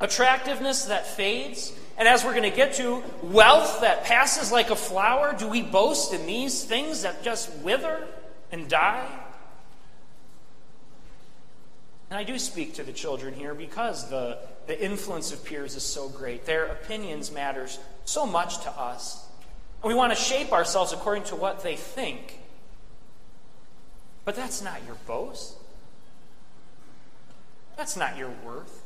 Attractiveness 0.00 0.86
that 0.86 1.06
fades? 1.06 1.72
And 1.96 2.08
as 2.08 2.24
we're 2.24 2.32
going 2.32 2.50
to 2.50 2.56
get 2.56 2.74
to, 2.74 3.02
wealth 3.22 3.80
that 3.82 4.04
passes 4.04 4.50
like 4.50 4.70
a 4.70 4.76
flower, 4.76 5.34
do 5.38 5.48
we 5.48 5.62
boast 5.62 6.12
in 6.12 6.26
these 6.26 6.64
things 6.64 7.02
that 7.02 7.22
just 7.22 7.54
wither 7.58 8.06
and 8.50 8.68
die? 8.68 9.23
And 12.14 12.20
I 12.20 12.22
do 12.32 12.38
speak 12.38 12.74
to 12.74 12.84
the 12.84 12.92
children 12.92 13.34
here 13.34 13.54
because 13.54 14.08
the, 14.08 14.38
the 14.68 14.80
influence 14.80 15.32
of 15.32 15.44
peers 15.44 15.74
is 15.74 15.82
so 15.82 16.08
great. 16.08 16.46
Their 16.46 16.66
opinions 16.66 17.32
matters 17.32 17.80
so 18.04 18.24
much 18.24 18.62
to 18.62 18.70
us. 18.70 19.26
And 19.82 19.88
we 19.88 19.96
want 19.96 20.12
to 20.12 20.16
shape 20.16 20.52
ourselves 20.52 20.92
according 20.92 21.24
to 21.24 21.34
what 21.34 21.64
they 21.64 21.74
think. 21.74 22.38
But 24.24 24.36
that's 24.36 24.62
not 24.62 24.78
your 24.86 24.94
boast. 25.08 25.54
That's 27.76 27.96
not 27.96 28.16
your 28.16 28.30
worth. 28.46 28.84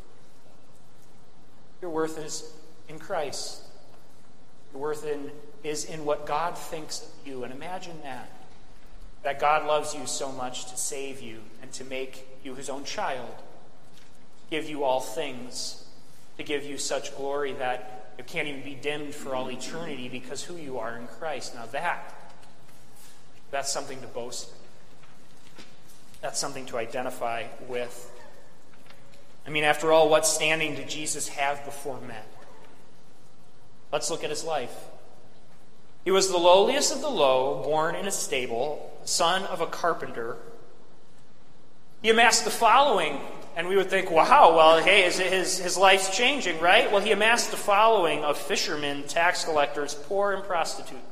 Your 1.83 1.91
worth 1.91 2.19
is 2.25 2.51
in 2.89 2.99
Christ. 2.99 3.61
Your 4.73 4.81
worth 4.81 5.05
in, 5.05 5.31
is 5.63 5.85
in 5.85 6.07
what 6.07 6.25
God 6.25 6.57
thinks 6.57 7.03
of 7.03 7.29
you. 7.29 7.45
And 7.45 7.53
imagine 7.53 8.01
that. 8.05 8.38
That 9.23 9.41
God 9.41 9.67
loves 9.67 9.95
you 9.95 10.07
so 10.07 10.31
much 10.31 10.71
to 10.71 10.77
save 10.77 11.21
you 11.21 11.41
and 11.61 11.73
to 11.73 11.85
make 11.85 12.27
you 12.45 12.55
his 12.55 12.69
own 12.71 12.85
child, 12.85 13.35
give 14.51 14.69
you 14.69 14.85
all 14.85 15.01
things, 15.01 15.85
to 16.37 16.45
give 16.45 16.65
you 16.65 16.79
such 16.79 17.17
glory 17.17 17.53
that 17.55 18.13
it 18.19 18.27
can't 18.27 18.49
even 18.49 18.63
be 18.63 18.75
dimmed 18.75 19.15
for 19.15 19.35
all 19.35 19.51
eternity 19.51 20.09
because 20.09 20.43
who 20.43 20.57
you 20.57 20.79
are 20.79 20.97
in 20.97 21.07
Christ. 21.07 21.55
Now 21.55 21.67
that, 21.67 22.15
that's 23.51 23.73
something 23.73 24.01
to 24.01 24.07
boast. 24.07 24.51
That's 26.21 26.39
something 26.39 26.67
to 26.67 26.79
identify 26.79 27.45
with. 27.69 28.11
I 29.47 29.51
mean, 29.51 29.65
after 29.65 29.93
all, 29.93 30.09
what 30.09 30.27
standing 30.27 30.75
did 30.75 30.89
Jesus 30.89 31.29
have 31.29 31.65
before 31.65 32.01
men? 32.01 32.23
Let's 33.93 34.11
look 34.11 34.25
at 34.25 34.31
his 34.31 34.45
life. 34.45 34.75
He 36.09 36.11
was 36.11 36.31
the 36.31 36.39
lowliest 36.39 36.91
of 36.91 37.03
the 37.03 37.11
low, 37.11 37.63
born 37.63 37.95
in 37.95 38.07
a 38.07 38.11
stable, 38.11 38.99
son 39.05 39.43
of 39.43 39.61
a 39.61 39.67
carpenter 39.67 40.39
he 42.03 42.11
amassed 42.11 42.45
the 42.45 42.51
following, 42.51 43.21
and 43.57 43.67
we 43.67 43.77
would 43.77 43.91
think, 43.91 44.11
wow, 44.11 44.55
well, 44.57 44.81
hey, 44.81 45.03
his, 45.03 45.19
his, 45.19 45.59
his 45.59 45.77
life's 45.77 46.17
changing, 46.17 46.61
right? 46.61 46.91
Well, 46.93 47.01
he 47.01 47.11
amassed 47.11 47.51
the 47.51 47.57
following 47.57 48.23
of 48.23 48.39
fishermen, 48.39 49.03
tax 49.09 49.45
collectors, 49.45 49.95
poor, 49.95 50.33
and 50.33 50.45
prostitutes. 50.45 51.03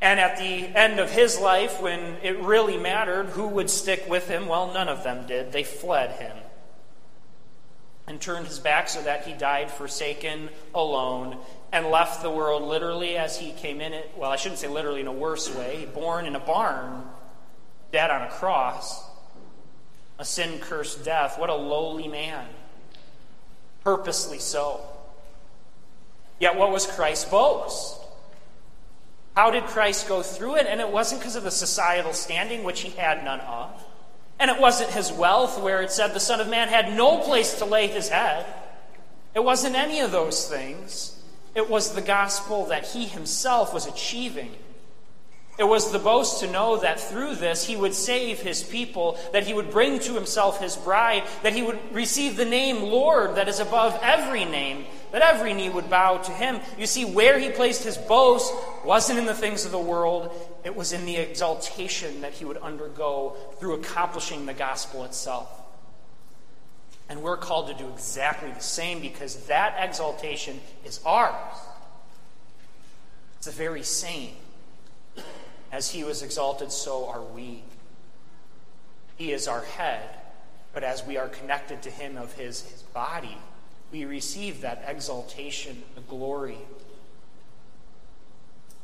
And 0.00 0.20
at 0.20 0.38
the 0.38 0.66
end 0.78 1.00
of 1.00 1.10
his 1.10 1.40
life, 1.40 1.80
when 1.80 2.18
it 2.22 2.38
really 2.40 2.76
mattered 2.76 3.30
who 3.30 3.48
would 3.48 3.70
stick 3.70 4.04
with 4.08 4.28
him, 4.28 4.46
well, 4.46 4.72
none 4.72 4.88
of 4.88 5.02
them 5.02 5.26
did. 5.26 5.50
They 5.50 5.64
fled 5.64 6.20
him 6.20 6.36
and 8.06 8.20
turned 8.20 8.46
his 8.46 8.58
back 8.58 8.88
so 8.88 9.02
that 9.02 9.26
he 9.26 9.32
died 9.32 9.70
forsaken, 9.70 10.50
alone, 10.74 11.38
and 11.72 11.86
left 11.88 12.22
the 12.22 12.30
world 12.30 12.62
literally 12.62 13.16
as 13.16 13.38
he 13.38 13.52
came 13.52 13.80
in 13.80 13.92
it. 13.92 14.10
Well, 14.16 14.30
I 14.30 14.36
shouldn't 14.36 14.58
say 14.58 14.68
literally 14.68 15.00
in 15.00 15.06
a 15.06 15.12
worse 15.12 15.54
way, 15.54 15.88
born 15.94 16.26
in 16.26 16.34
a 16.34 16.40
barn 16.40 17.04
dead 17.92 18.10
on 18.10 18.22
a 18.22 18.28
cross, 18.28 19.04
a 20.18 20.24
sin 20.24 20.58
cursed 20.60 21.04
death. 21.04 21.38
What 21.38 21.50
a 21.50 21.54
lowly 21.54 22.08
man. 22.08 22.46
Purposely 23.82 24.38
so. 24.38 24.80
Yet, 26.38 26.56
what 26.56 26.70
was 26.70 26.86
Christ's 26.86 27.24
boast? 27.24 27.96
How 29.34 29.50
did 29.50 29.64
Christ 29.64 30.08
go 30.08 30.22
through 30.22 30.56
it? 30.56 30.66
And 30.66 30.80
it 30.80 30.90
wasn't 30.90 31.20
because 31.20 31.36
of 31.36 31.44
the 31.44 31.50
societal 31.50 32.12
standing, 32.12 32.64
which 32.64 32.80
he 32.80 32.90
had 32.90 33.24
none 33.24 33.40
of. 33.40 33.70
And 34.38 34.50
it 34.50 34.60
wasn't 34.60 34.90
his 34.90 35.12
wealth, 35.12 35.60
where 35.60 35.82
it 35.82 35.90
said 35.90 36.14
the 36.14 36.20
Son 36.20 36.40
of 36.40 36.48
Man 36.48 36.68
had 36.68 36.92
no 36.92 37.18
place 37.18 37.58
to 37.58 37.64
lay 37.64 37.86
his 37.88 38.08
head. 38.08 38.46
It 39.34 39.42
wasn't 39.42 39.76
any 39.76 40.00
of 40.00 40.12
those 40.12 40.48
things. 40.48 41.17
It 41.54 41.68
was 41.68 41.94
the 41.94 42.00
gospel 42.00 42.66
that 42.66 42.86
he 42.86 43.06
himself 43.06 43.74
was 43.74 43.86
achieving 43.86 44.54
it 45.58 45.66
was 45.66 45.90
the 45.90 45.98
boast 45.98 46.38
to 46.40 46.50
know 46.50 46.76
that 46.76 47.00
through 47.00 47.34
this 47.34 47.66
he 47.66 47.74
would 47.74 47.92
save 47.92 48.38
his 48.38 48.62
people, 48.62 49.18
that 49.32 49.44
he 49.44 49.52
would 49.52 49.72
bring 49.72 49.98
to 50.00 50.14
himself 50.14 50.60
his 50.60 50.76
bride, 50.76 51.24
that 51.42 51.52
he 51.52 51.62
would 51.62 51.80
receive 51.92 52.36
the 52.36 52.44
name 52.44 52.84
Lord 52.84 53.34
that 53.34 53.48
is 53.48 53.58
above 53.58 53.98
every 54.00 54.44
name, 54.44 54.84
that 55.10 55.22
every 55.22 55.54
knee 55.54 55.68
would 55.68 55.90
bow 55.90 56.18
to 56.18 56.30
him. 56.30 56.60
You 56.78 56.86
see, 56.86 57.04
where 57.04 57.40
he 57.40 57.50
placed 57.50 57.82
his 57.82 57.98
boast 57.98 58.54
wasn't 58.84 59.18
in 59.18 59.26
the 59.26 59.34
things 59.34 59.64
of 59.64 59.72
the 59.72 59.80
world, 59.80 60.30
it 60.62 60.76
was 60.76 60.92
in 60.92 61.04
the 61.06 61.16
exaltation 61.16 62.20
that 62.20 62.34
he 62.34 62.44
would 62.44 62.58
undergo 62.58 63.34
through 63.58 63.74
accomplishing 63.74 64.46
the 64.46 64.54
gospel 64.54 65.04
itself. 65.04 65.57
And 67.08 67.22
we're 67.22 67.38
called 67.38 67.68
to 67.68 67.74
do 67.74 67.88
exactly 67.88 68.50
the 68.50 68.60
same 68.60 69.00
because 69.00 69.46
that 69.46 69.76
exaltation 69.78 70.60
is 70.84 71.00
ours. 71.06 71.58
It's 73.38 73.46
the 73.46 73.52
very 73.52 73.82
same. 73.82 74.34
As 75.72 75.90
he 75.90 76.04
was 76.04 76.22
exalted, 76.22 76.70
so 76.70 77.08
are 77.08 77.22
we. 77.22 77.62
He 79.16 79.32
is 79.32 79.48
our 79.48 79.62
head, 79.62 80.08
but 80.72 80.84
as 80.84 81.04
we 81.04 81.16
are 81.16 81.28
connected 81.28 81.82
to 81.82 81.90
him 81.90 82.16
of 82.16 82.34
his, 82.34 82.62
his 82.62 82.82
body, 82.82 83.36
we 83.90 84.04
receive 84.04 84.60
that 84.60 84.84
exaltation, 84.86 85.82
the 85.94 86.00
glory. 86.02 86.58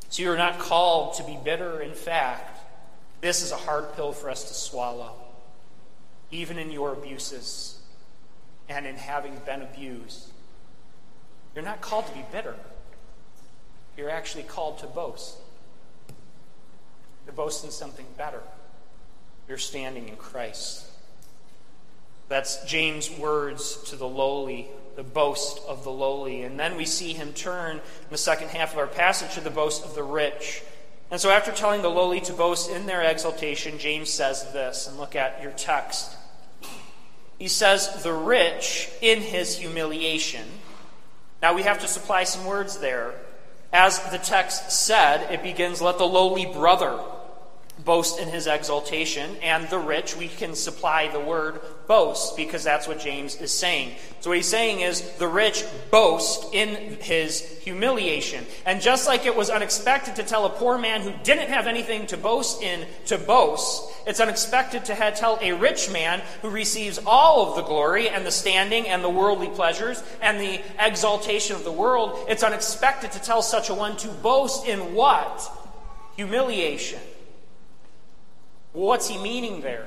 So 0.09 0.23
you 0.23 0.33
are 0.33 0.37
not 0.37 0.59
called 0.59 1.15
to 1.15 1.25
be 1.25 1.39
bitter. 1.43 1.81
In 1.81 1.95
fact, 1.95 2.59
this 3.21 3.43
is 3.43 3.53
a 3.53 3.57
hard 3.57 3.95
pill 3.95 4.13
for 4.13 4.31
us 4.31 4.45
to 4.49 4.55
swallow, 4.55 5.15
even 6.31 6.59
in 6.59 6.71
your 6.71 6.93
abuses 6.93 7.74
and 8.69 8.87
in 8.87 8.97
having 8.97 9.37
been 9.45 9.63
abused. 9.63 10.31
You're 11.55 11.65
not 11.65 11.81
called 11.81 12.07
to 12.07 12.13
be 12.13 12.25
bitter. 12.33 12.57
You're 13.97 14.11
actually 14.11 14.45
called 14.45 14.79
to 14.79 14.87
boast. 14.87 15.37
To 17.27 17.33
boast 17.33 17.65
in 17.65 17.71
something 17.71 18.07
better. 18.19 18.43
You're 19.49 19.59
standing 19.59 20.09
in 20.09 20.17
Christ. 20.17 20.87
That's 22.29 22.65
James' 22.65 23.11
words 23.11 23.77
to 23.91 23.97
the 23.97 24.09
lowly, 24.09 24.69
the 24.97 25.03
boast 25.03 25.61
of 25.69 25.85
the 25.85 25.93
lowly. 25.93 26.43
And 26.43 26.59
then 26.59 26.77
we 26.77 26.87
see 26.87 27.13
him 27.13 27.33
turn 27.33 27.77
in 27.77 28.11
the 28.11 28.19
second 28.19 28.49
half 28.49 28.73
of 28.73 28.79
our 28.79 28.87
passage 28.87 29.35
to 29.35 29.41
the 29.41 29.51
boast 29.51 29.85
of 29.85 29.95
the 29.95 30.03
rich. 30.03 30.63
And 31.11 31.21
so, 31.21 31.31
after 31.31 31.53
telling 31.53 31.83
the 31.83 31.91
lowly 31.91 32.21
to 32.23 32.33
boast 32.33 32.71
in 32.71 32.87
their 32.87 33.03
exaltation, 33.03 33.79
James 33.79 34.11
says 34.11 34.51
this, 34.53 34.89
and 34.89 34.99
look 34.99 35.15
at 35.15 35.43
your 35.43 35.53
text. 35.53 36.17
He 37.39 37.49
says, 37.49 38.03
the 38.03 38.13
rich 38.13 38.89
in 39.01 39.21
his 39.21 39.59
humiliation. 39.59 40.47
Now, 41.43 41.55
we 41.55 41.63
have 41.63 41.81
to 41.81 41.89
supply 41.89 42.25
some 42.25 42.47
words 42.47 42.79
there. 42.79 43.15
As 43.73 43.99
the 44.11 44.19
text 44.19 44.71
said, 44.71 45.33
it 45.33 45.43
begins, 45.43 45.83
Let 45.83 45.99
the 45.99 46.07
lowly 46.07 46.47
brother 46.47 46.99
boast 47.85 48.19
in 48.19 48.29
his 48.29 48.47
exaltation, 48.47 49.37
and 49.43 49.69
the 49.69 49.79
rich, 49.79 50.17
we 50.17 50.29
can 50.29 50.55
supply 50.55 51.09
the 51.09 51.21
word 51.21 51.61
boast 51.87 52.37
because 52.37 52.65
that's 52.65 52.89
what 52.89 52.99
James 52.99 53.41
is 53.41 53.53
saying. 53.53 53.95
So 54.21 54.31
what 54.31 54.37
he's 54.37 54.49
saying 54.49 54.81
is 54.81 55.03
the 55.19 55.29
rich 55.29 55.65
boast 55.91 56.55
in 56.55 56.97
his 57.01 57.41
humiliation. 57.61 58.47
And 58.65 58.81
just 58.81 59.07
like 59.07 59.27
it 59.27 59.37
was 59.37 59.51
unexpected 59.51 60.17
to 60.17 60.23
tell 60.23 60.47
a 60.47 60.51
poor 60.51 60.79
man 60.79 61.03
who 61.03 61.13
didn't 61.23 61.49
have 61.49 61.67
anything 61.67 62.07
to 62.07 62.17
boast 62.17 62.63
in 62.63 62.87
to 63.07 63.19
boast, 63.19 63.91
it's 64.07 64.21
unexpected 64.21 64.87
to 64.87 65.13
tell 65.15 65.39
a 65.43 65.53
rich 65.53 65.91
man 65.91 66.23
who 66.41 66.49
receives 66.49 66.99
all 67.07 67.51
of 67.51 67.57
the 67.57 67.63
glory 67.63 68.09
and 68.09 68.25
the 68.25 68.31
standing 68.31 68.89
and 68.89 69.05
the 69.05 69.11
worldly 69.11 69.49
pleasures 69.49 70.03
and 70.23 70.41
the 70.41 70.61
exaltation 70.79 71.55
of 71.55 71.65
the 71.65 71.73
world, 71.73 72.19
it's 72.29 72.43
unexpected 72.43 73.13
to 73.13 73.21
tell 73.21 73.43
such 73.43 73.69
a 73.69 73.75
one 73.75 73.97
to 73.99 74.09
boast 74.09 74.67
in 74.67 74.95
what? 74.95 75.51
Humiliation. 76.17 77.01
What's 78.75 79.09
he 79.09 79.19
meaning 79.19 79.61
there? 79.61 79.87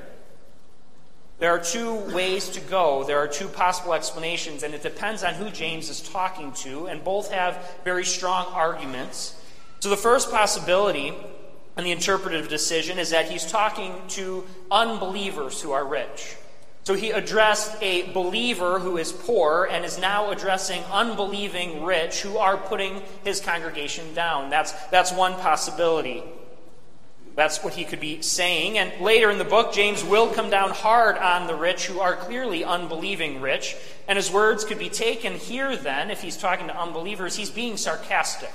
There 1.39 1.51
are 1.51 1.59
two 1.59 1.93
ways 2.15 2.49
to 2.49 2.61
go. 2.61 3.03
There 3.03 3.19
are 3.19 3.27
two 3.27 3.49
possible 3.49 3.93
explanations, 3.93 4.63
and 4.63 4.73
it 4.73 4.81
depends 4.81 5.23
on 5.23 5.35
who 5.35 5.51
James 5.51 5.89
is 5.89 6.01
talking 6.01 6.53
to, 6.63 6.87
and 6.87 7.03
both 7.03 7.29
have 7.31 7.79
very 7.83 8.05
strong 8.05 8.47
arguments. 8.53 9.35
So, 9.81 9.89
the 9.89 9.97
first 9.97 10.31
possibility 10.31 11.13
and 11.75 11.85
the 11.85 11.91
interpretive 11.91 12.47
decision 12.47 12.97
is 12.97 13.09
that 13.11 13.29
he's 13.29 13.45
talking 13.45 13.93
to 14.09 14.45
unbelievers 14.71 15.61
who 15.61 15.73
are 15.73 15.85
rich. 15.85 16.37
So, 16.83 16.95
he 16.95 17.11
addressed 17.11 17.75
a 17.83 18.11
believer 18.13 18.79
who 18.79 18.97
is 18.97 19.11
poor 19.11 19.67
and 19.69 19.83
is 19.83 19.99
now 19.99 20.31
addressing 20.31 20.81
unbelieving 20.85 21.83
rich 21.83 22.21
who 22.21 22.37
are 22.37 22.55
putting 22.55 23.03
his 23.25 23.41
congregation 23.41 24.13
down. 24.13 24.49
That's, 24.49 24.71
that's 24.87 25.11
one 25.11 25.33
possibility. 25.33 26.23
That's 27.37 27.63
what 27.63 27.75
he 27.75 27.85
could 27.85 27.99
be 27.99 28.23
saying. 28.23 28.79
And 28.79 28.99
later 28.99 29.29
in 29.29 29.37
the 29.37 29.45
book, 29.45 29.71
James 29.71 30.03
will 30.03 30.33
come 30.33 30.49
down 30.49 30.71
hard 30.71 31.19
on 31.19 31.45
the 31.45 31.53
rich 31.53 31.85
who 31.85 31.99
are 31.99 32.15
clearly 32.15 32.63
unbelieving 32.63 33.41
rich. 33.41 33.75
And 34.07 34.17
his 34.17 34.31
words 34.31 34.65
could 34.65 34.79
be 34.79 34.89
taken 34.89 35.33
here 35.33 35.77
then, 35.77 36.09
if 36.09 36.19
he's 36.19 36.35
talking 36.35 36.65
to 36.65 36.75
unbelievers, 36.75 37.35
he's 37.35 37.51
being 37.51 37.77
sarcastic. 37.77 38.51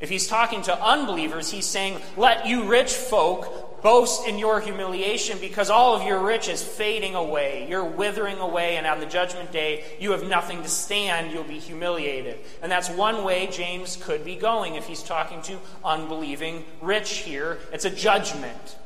If 0.00 0.10
he's 0.10 0.26
talking 0.26 0.62
to 0.62 0.82
unbelievers, 0.82 1.50
he's 1.50 1.66
saying, 1.66 2.00
Let 2.16 2.46
you 2.46 2.64
rich 2.68 2.92
folk 2.92 3.82
boast 3.82 4.26
in 4.26 4.38
your 4.38 4.60
humiliation 4.60 5.38
because 5.38 5.68
all 5.68 5.94
of 5.94 6.06
your 6.06 6.18
rich 6.18 6.48
is 6.48 6.62
fading 6.62 7.14
away. 7.14 7.66
You're 7.68 7.84
withering 7.84 8.38
away, 8.38 8.76
and 8.76 8.86
on 8.86 8.98
the 8.98 9.06
judgment 9.06 9.52
day, 9.52 9.84
you 10.00 10.12
have 10.12 10.24
nothing 10.24 10.62
to 10.62 10.68
stand. 10.68 11.32
You'll 11.32 11.44
be 11.44 11.58
humiliated. 11.58 12.40
And 12.62 12.72
that's 12.72 12.88
one 12.88 13.24
way 13.24 13.46
James 13.46 13.96
could 14.02 14.24
be 14.24 14.36
going 14.36 14.74
if 14.74 14.86
he's 14.86 15.02
talking 15.02 15.42
to 15.42 15.58
unbelieving 15.84 16.64
rich 16.80 17.18
here. 17.18 17.58
It's 17.72 17.84
a 17.84 17.90
judgment, 17.90 18.76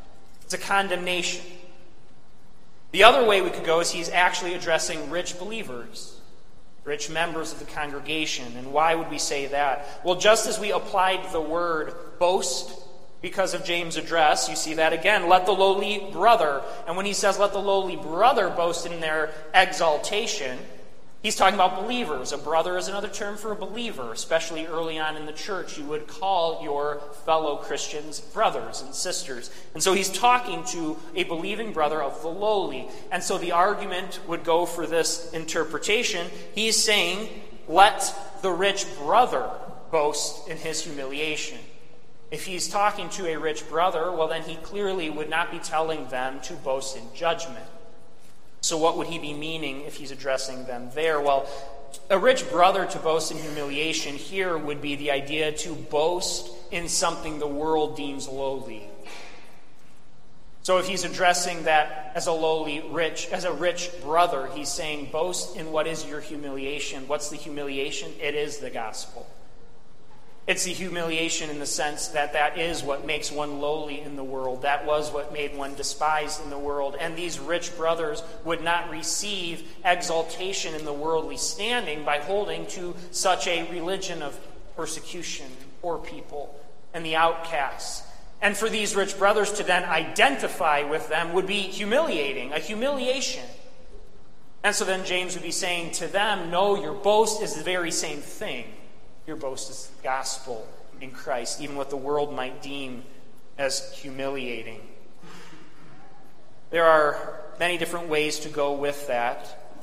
it's 0.42 0.54
a 0.54 0.58
condemnation. 0.58 1.44
The 2.90 3.04
other 3.04 3.26
way 3.26 3.40
we 3.40 3.50
could 3.50 3.66
go 3.66 3.80
is 3.80 3.90
he's 3.90 4.08
actually 4.08 4.54
addressing 4.54 5.10
rich 5.10 5.38
believers 5.38 6.17
rich 6.88 7.10
members 7.10 7.52
of 7.52 7.58
the 7.58 7.66
congregation. 7.66 8.56
And 8.56 8.72
why 8.72 8.94
would 8.94 9.10
we 9.10 9.18
say 9.18 9.46
that? 9.46 10.00
Well, 10.04 10.16
just 10.16 10.48
as 10.48 10.58
we 10.58 10.72
applied 10.72 11.32
the 11.32 11.40
word 11.40 11.94
boast 12.18 12.72
because 13.20 13.52
of 13.52 13.62
James' 13.62 13.96
address, 13.96 14.48
you 14.48 14.56
see 14.56 14.74
that 14.74 14.94
again. 14.94 15.28
Let 15.28 15.44
the 15.44 15.52
lowly 15.52 16.08
brother, 16.10 16.62
and 16.86 16.96
when 16.96 17.04
he 17.04 17.12
says 17.12 17.38
let 17.38 17.52
the 17.52 17.58
lowly 17.58 17.96
brother 17.96 18.48
boast 18.48 18.86
in 18.86 19.00
their 19.00 19.32
exaltation, 19.52 20.58
He's 21.20 21.34
talking 21.34 21.56
about 21.56 21.82
believers. 21.82 22.32
A 22.32 22.38
brother 22.38 22.78
is 22.78 22.86
another 22.86 23.08
term 23.08 23.36
for 23.36 23.50
a 23.50 23.56
believer, 23.56 24.12
especially 24.12 24.66
early 24.66 25.00
on 25.00 25.16
in 25.16 25.26
the 25.26 25.32
church. 25.32 25.76
You 25.76 25.84
would 25.86 26.06
call 26.06 26.62
your 26.62 27.00
fellow 27.24 27.56
Christians 27.56 28.20
brothers 28.20 28.82
and 28.82 28.94
sisters. 28.94 29.50
And 29.74 29.82
so 29.82 29.94
he's 29.94 30.10
talking 30.10 30.64
to 30.66 30.96
a 31.16 31.24
believing 31.24 31.72
brother 31.72 32.00
of 32.00 32.22
the 32.22 32.28
lowly. 32.28 32.86
And 33.10 33.20
so 33.20 33.36
the 33.36 33.50
argument 33.50 34.20
would 34.28 34.44
go 34.44 34.64
for 34.64 34.86
this 34.86 35.32
interpretation. 35.32 36.28
He's 36.54 36.76
saying, 36.76 37.28
let 37.66 38.14
the 38.42 38.52
rich 38.52 38.86
brother 38.98 39.50
boast 39.90 40.48
in 40.48 40.56
his 40.56 40.84
humiliation. 40.84 41.58
If 42.30 42.46
he's 42.46 42.68
talking 42.68 43.08
to 43.10 43.26
a 43.26 43.36
rich 43.38 43.68
brother, 43.68 44.12
well, 44.12 44.28
then 44.28 44.42
he 44.42 44.54
clearly 44.56 45.10
would 45.10 45.30
not 45.30 45.50
be 45.50 45.58
telling 45.58 46.08
them 46.10 46.40
to 46.42 46.52
boast 46.54 46.96
in 46.96 47.02
judgment. 47.12 47.64
So, 48.60 48.76
what 48.76 48.96
would 48.98 49.06
he 49.06 49.18
be 49.18 49.32
meaning 49.32 49.82
if 49.82 49.96
he's 49.96 50.10
addressing 50.10 50.64
them 50.66 50.90
there? 50.94 51.20
Well, 51.20 51.48
a 52.10 52.18
rich 52.18 52.48
brother 52.50 52.86
to 52.86 52.98
boast 52.98 53.30
in 53.30 53.38
humiliation 53.38 54.14
here 54.14 54.56
would 54.58 54.82
be 54.82 54.96
the 54.96 55.10
idea 55.10 55.52
to 55.52 55.74
boast 55.74 56.50
in 56.70 56.88
something 56.88 57.38
the 57.38 57.46
world 57.46 57.96
deems 57.96 58.28
lowly. 58.28 58.88
So 60.62 60.76
if 60.76 60.86
he's 60.86 61.04
addressing 61.04 61.62
that 61.62 62.12
as 62.14 62.26
a 62.26 62.32
lowly 62.32 62.84
rich, 62.90 63.28
as 63.32 63.44
a 63.44 63.52
rich 63.52 63.90
brother, 64.02 64.50
he's 64.54 64.68
saying, 64.68 65.08
boast 65.10 65.56
in 65.56 65.72
what 65.72 65.86
is 65.86 66.04
your 66.04 66.20
humiliation. 66.20 67.08
What's 67.08 67.30
the 67.30 67.36
humiliation? 67.36 68.12
It 68.20 68.34
is 68.34 68.58
the 68.58 68.68
gospel. 68.68 69.26
It's 70.48 70.64
the 70.64 70.72
humiliation 70.72 71.50
in 71.50 71.58
the 71.58 71.66
sense 71.66 72.08
that 72.08 72.32
that 72.32 72.56
is 72.56 72.82
what 72.82 73.04
makes 73.04 73.30
one 73.30 73.60
lowly 73.60 74.00
in 74.00 74.16
the 74.16 74.24
world. 74.24 74.62
That 74.62 74.86
was 74.86 75.12
what 75.12 75.30
made 75.30 75.54
one 75.54 75.74
despised 75.74 76.42
in 76.42 76.48
the 76.48 76.58
world. 76.58 76.96
And 76.98 77.14
these 77.14 77.38
rich 77.38 77.76
brothers 77.76 78.22
would 78.46 78.64
not 78.64 78.88
receive 78.88 79.68
exaltation 79.84 80.74
in 80.74 80.86
the 80.86 80.92
worldly 80.92 81.36
standing 81.36 82.02
by 82.02 82.20
holding 82.20 82.66
to 82.68 82.96
such 83.10 83.46
a 83.46 83.70
religion 83.70 84.22
of 84.22 84.40
persecution, 84.74 85.48
poor 85.82 85.98
people, 85.98 86.58
and 86.94 87.04
the 87.04 87.14
outcasts. 87.14 88.02
And 88.40 88.56
for 88.56 88.70
these 88.70 88.96
rich 88.96 89.18
brothers 89.18 89.52
to 89.52 89.64
then 89.64 89.84
identify 89.84 90.82
with 90.82 91.10
them 91.10 91.34
would 91.34 91.46
be 91.46 91.60
humiliating, 91.60 92.54
a 92.54 92.58
humiliation. 92.58 93.44
And 94.64 94.74
so 94.74 94.86
then 94.86 95.04
James 95.04 95.34
would 95.34 95.42
be 95.42 95.50
saying 95.50 95.92
to 95.92 96.06
them, 96.06 96.50
No, 96.50 96.80
your 96.80 96.94
boast 96.94 97.42
is 97.42 97.54
the 97.54 97.62
very 97.62 97.90
same 97.90 98.20
thing. 98.20 98.64
Your 99.28 99.36
boast 99.36 99.68
is 99.68 99.88
the 99.88 100.02
gospel 100.02 100.66
in 101.02 101.10
Christ, 101.10 101.60
even 101.60 101.76
what 101.76 101.90
the 101.90 101.98
world 101.98 102.34
might 102.34 102.62
deem 102.62 103.02
as 103.58 103.92
humiliating. 103.92 104.80
There 106.70 106.86
are 106.86 107.42
many 107.60 107.76
different 107.76 108.08
ways 108.08 108.38
to 108.38 108.48
go 108.48 108.72
with 108.72 109.06
that. 109.08 109.74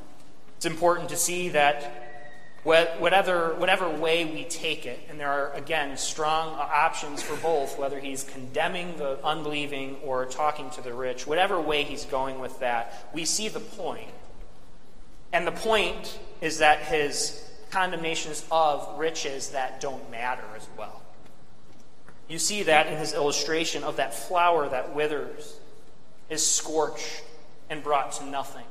It's 0.57 0.65
important 0.65 1.09
to 1.09 1.15
see 1.15 1.49
that 1.49 2.33
whatever, 2.63 3.53
whatever 3.53 3.87
way 3.87 4.25
we 4.25 4.45
take 4.45 4.87
it, 4.87 4.99
and 5.09 5.19
there 5.19 5.29
are, 5.29 5.53
again, 5.53 5.95
strong 5.95 6.55
options 6.55 7.21
for 7.21 7.35
both, 7.35 7.77
whether 7.77 7.99
he's 7.99 8.23
condemning 8.23 8.97
the 8.97 9.23
unbelieving 9.23 9.97
or 10.03 10.25
talking 10.25 10.71
to 10.71 10.81
the 10.81 10.91
rich, 10.91 11.27
whatever 11.27 11.61
way 11.61 11.83
he's 11.83 12.05
going 12.05 12.39
with 12.39 12.61
that, 12.61 13.11
we 13.13 13.25
see 13.25 13.47
the 13.47 13.59
point. 13.59 14.09
And 15.31 15.45
the 15.45 15.51
point 15.51 16.17
is 16.41 16.57
that 16.57 16.79
his 16.79 17.43
condemnations 17.71 18.45
of 18.51 18.97
riches 18.97 19.49
that 19.49 19.81
don't 19.81 20.09
matter 20.11 20.43
as 20.55 20.67
well. 20.77 21.01
You 22.27 22.39
see 22.39 22.63
that 22.63 22.87
in 22.87 22.97
his 22.97 23.13
illustration 23.13 23.83
of 23.83 23.97
that 23.97 24.13
flower 24.13 24.67
that 24.69 24.95
withers, 24.95 25.59
is 26.29 26.45
scorched 26.45 27.23
and 27.69 27.83
brought 27.83 28.13
to 28.13 28.25
nothing. 28.25 28.65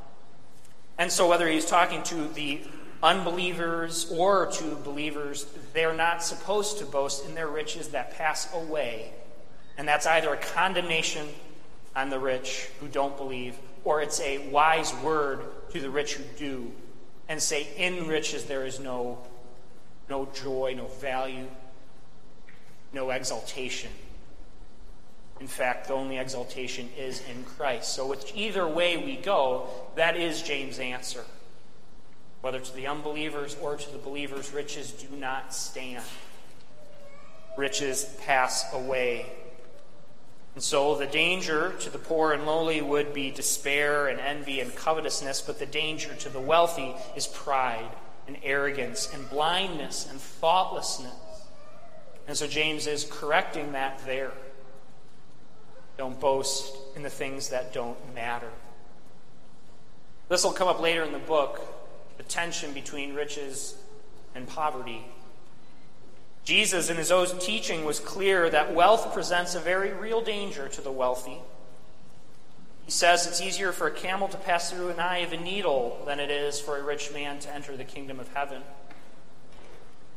And 0.98 1.10
so, 1.10 1.28
whether 1.28 1.48
he's 1.48 1.66
talking 1.66 2.02
to 2.04 2.28
the 2.28 2.60
unbelievers 3.02 4.10
or 4.10 4.46
to 4.46 4.74
believers, 4.76 5.46
they're 5.72 5.94
not 5.94 6.22
supposed 6.22 6.78
to 6.78 6.86
boast 6.86 7.26
in 7.26 7.34
their 7.34 7.48
riches 7.48 7.88
that 7.88 8.16
pass 8.16 8.52
away. 8.54 9.12
And 9.76 9.86
that's 9.86 10.06
either 10.06 10.32
a 10.32 10.36
condemnation 10.36 11.26
on 11.96 12.10
the 12.10 12.18
rich 12.18 12.68
who 12.80 12.88
don't 12.88 13.16
believe, 13.16 13.56
or 13.84 14.00
it's 14.00 14.20
a 14.20 14.48
wise 14.48 14.94
word 14.96 15.40
to 15.70 15.80
the 15.80 15.90
rich 15.90 16.14
who 16.14 16.24
do, 16.38 16.72
and 17.28 17.40
say, 17.40 17.68
In 17.76 18.06
riches 18.06 18.44
there 18.44 18.66
is 18.66 18.80
no, 18.80 19.18
no 20.08 20.28
joy, 20.34 20.74
no 20.76 20.86
value, 20.86 21.46
no 22.92 23.10
exaltation. 23.10 23.90
In 25.40 25.48
fact, 25.48 25.88
the 25.88 25.94
only 25.94 26.18
exaltation 26.18 26.88
is 26.96 27.22
in 27.28 27.42
Christ. 27.44 27.92
So, 27.94 28.14
either 28.34 28.68
way 28.68 28.96
we 28.96 29.16
go, 29.16 29.68
that 29.96 30.16
is 30.16 30.42
James' 30.42 30.78
answer. 30.78 31.24
Whether 32.40 32.60
to 32.60 32.76
the 32.76 32.86
unbelievers 32.86 33.56
or 33.60 33.76
to 33.76 33.90
the 33.90 33.98
believers, 33.98 34.52
riches 34.52 34.92
do 34.92 35.16
not 35.16 35.54
stand. 35.54 36.04
Riches 37.56 38.04
pass 38.24 38.72
away. 38.72 39.26
And 40.54 40.62
so 40.62 40.94
the 40.94 41.06
danger 41.06 41.74
to 41.80 41.90
the 41.90 41.98
poor 41.98 42.32
and 42.32 42.46
lowly 42.46 42.80
would 42.80 43.12
be 43.12 43.30
despair 43.30 44.06
and 44.06 44.20
envy 44.20 44.60
and 44.60 44.74
covetousness, 44.74 45.42
but 45.42 45.58
the 45.58 45.66
danger 45.66 46.14
to 46.14 46.28
the 46.28 46.40
wealthy 46.40 46.94
is 47.16 47.26
pride 47.26 47.90
and 48.26 48.36
arrogance 48.42 49.12
and 49.12 49.28
blindness 49.28 50.08
and 50.08 50.20
thoughtlessness. 50.20 51.12
And 52.26 52.36
so 52.36 52.46
James 52.46 52.86
is 52.86 53.06
correcting 53.10 53.72
that 53.72 54.00
there. 54.06 54.32
Don't 55.98 56.18
boast 56.18 56.74
in 56.96 57.02
the 57.02 57.10
things 57.10 57.50
that 57.50 57.72
don't 57.72 57.98
matter. 58.14 58.50
This 60.28 60.44
will 60.44 60.52
come 60.52 60.68
up 60.68 60.80
later 60.80 61.02
in 61.02 61.12
the 61.12 61.18
book 61.18 61.60
the 62.16 62.22
tension 62.22 62.72
between 62.72 63.14
riches 63.14 63.76
and 64.34 64.46
poverty. 64.46 65.04
Jesus, 66.44 66.90
in 66.90 66.96
his 66.96 67.10
own 67.10 67.38
teaching, 67.38 67.84
was 67.84 67.98
clear 67.98 68.50
that 68.50 68.74
wealth 68.74 69.14
presents 69.14 69.54
a 69.54 69.60
very 69.60 69.92
real 69.92 70.20
danger 70.20 70.68
to 70.68 70.80
the 70.82 70.92
wealthy. 70.92 71.38
He 72.84 72.90
says 72.90 73.26
it's 73.26 73.40
easier 73.40 73.72
for 73.72 73.86
a 73.86 73.90
camel 73.90 74.28
to 74.28 74.36
pass 74.36 74.70
through 74.70 74.90
an 74.90 75.00
eye 75.00 75.18
of 75.18 75.32
a 75.32 75.38
needle 75.38 76.02
than 76.06 76.20
it 76.20 76.30
is 76.30 76.60
for 76.60 76.76
a 76.76 76.82
rich 76.82 77.12
man 77.14 77.38
to 77.40 77.54
enter 77.54 77.76
the 77.76 77.84
kingdom 77.84 78.20
of 78.20 78.28
heaven. 78.34 78.62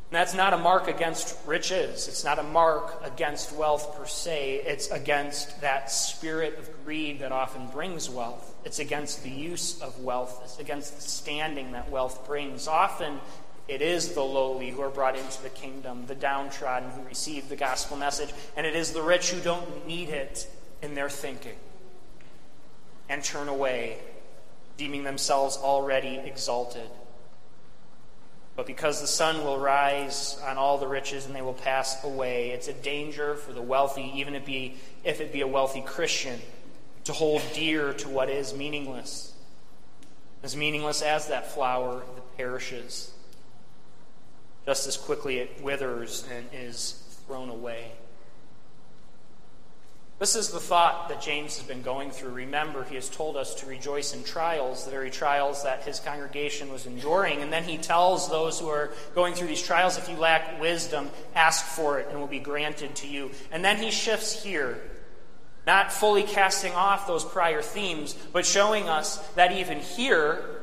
And 0.10 0.16
that's 0.16 0.34
not 0.34 0.54
a 0.54 0.58
mark 0.58 0.88
against 0.88 1.38
riches. 1.46 2.08
It's 2.08 2.24
not 2.24 2.40
a 2.40 2.44
mark 2.44 3.02
against 3.04 3.54
wealth 3.54 3.98
per 3.98 4.06
se. 4.06 4.62
It's 4.66 4.90
against 4.90 5.60
that 5.62 5.92
spirit 5.92 6.58
of 6.58 6.70
greed 6.86 7.20
that 7.20 7.34
often 7.34 7.68
brings 7.68 8.10
wealth. 8.10 8.54
It's 8.64 8.80
against 8.80 9.24
the 9.24 9.30
use 9.30 9.82
of 9.82 10.00
wealth. 10.02 10.42
It's 10.44 10.60
against 10.60 10.96
the 10.96 11.02
standing 11.02 11.74
that 11.74 11.90
wealth 11.90 12.26
brings. 12.26 12.68
Often 12.70 13.20
it 13.68 13.82
is 13.82 14.14
the 14.14 14.24
lowly 14.24 14.70
who 14.70 14.82
are 14.82 14.90
brought 14.90 15.18
into 15.18 15.42
the 15.42 15.50
kingdom, 15.50 16.06
the 16.08 16.16
downtrodden 16.16 16.90
who 16.92 17.02
receive 17.04 17.50
the 17.50 17.56
gospel 17.56 17.98
message, 17.98 18.34
and 18.56 18.66
it 18.66 18.76
is 18.76 18.94
the 18.94 19.02
rich 19.02 19.32
who 19.32 19.42
don't 19.42 19.86
need 19.86 20.10
it 20.10 20.48
in 20.82 20.96
their 20.96 21.10
thinking 21.10 21.58
and 23.10 23.24
turn 23.24 23.48
away, 23.48 23.98
deeming 24.78 25.04
themselves 25.04 25.58
already 25.58 26.18
exalted. 26.18 26.90
But 28.56 28.66
because 28.66 29.02
the 29.02 29.08
sun 29.08 29.44
will 29.44 29.60
rise 29.60 30.40
on 30.44 30.58
all 30.58 30.78
the 30.78 30.88
riches 30.88 31.26
and 31.26 31.36
they 31.36 31.44
will 31.44 31.54
pass 31.54 32.04
away, 32.04 32.50
it's 32.50 32.68
a 32.68 32.74
danger 32.74 33.36
for 33.36 33.54
the 33.54 33.62
wealthy, 33.62 34.12
even 34.16 34.34
if 34.34 34.44
it 34.44 34.46
be, 34.46 34.76
if 35.04 35.22
it 35.22 35.32
be 35.32 35.42
a 35.42 35.48
wealthy 35.48 35.82
Christian, 35.82 36.40
to 37.04 37.14
hold 37.14 37.42
dear 37.54 37.94
to 37.94 38.10
what 38.10 38.30
is 38.30 38.54
meaningless. 38.54 39.32
As 40.42 40.56
meaningless 40.56 41.02
as 41.02 41.28
that 41.28 41.52
flower 41.52 42.02
that 42.16 42.38
perishes. 42.38 43.12
Just 44.68 44.86
as 44.86 44.98
quickly 44.98 45.40
it 45.40 45.62
withers 45.64 46.28
and 46.30 46.46
is 46.52 47.02
thrown 47.26 47.48
away. 47.48 47.94
This 50.20 50.36
is 50.36 50.50
the 50.50 50.60
thought 50.60 51.08
that 51.08 51.22
James 51.22 51.58
has 51.58 51.66
been 51.66 51.84
going 51.84 52.12
through. 52.12 52.32
Remember, 52.32 52.84
he 52.84 52.96
has 52.96 53.08
told 53.08 53.38
us 53.38 53.56
to 53.56 53.66
rejoice 53.66 54.14
in 54.14 54.26
trials, 54.26 54.84
the 54.84 54.92
very 54.92 55.10
trials 55.10 55.64
that 55.64 55.84
his 55.84 56.02
congregation 56.02 56.70
was 56.70 56.86
enduring. 56.86 57.42
And 57.42 57.54
then 57.54 57.64
he 57.64 57.78
tells 57.78 58.30
those 58.30 58.60
who 58.60 58.68
are 58.68 58.92
going 59.16 59.36
through 59.36 59.48
these 59.48 59.62
trials 59.62 59.98
if 59.98 60.10
you 60.10 60.18
lack 60.18 60.60
wisdom, 60.60 61.12
ask 61.34 61.64
for 61.64 62.00
it 62.00 62.08
and 62.08 62.18
it 62.18 62.20
will 62.20 62.28
be 62.28 62.40
granted 62.40 62.94
to 62.98 63.08
you. 63.08 63.32
And 63.54 63.64
then 63.64 63.78
he 63.78 63.90
shifts 63.90 64.44
here, 64.44 64.82
not 65.66 65.94
fully 65.94 66.24
casting 66.24 66.74
off 66.74 67.08
those 67.08 67.24
prior 67.24 67.62
themes, 67.62 68.14
but 68.34 68.46
showing 68.46 68.90
us 68.90 69.20
that 69.36 69.54
even 69.54 69.80
here, 69.80 70.57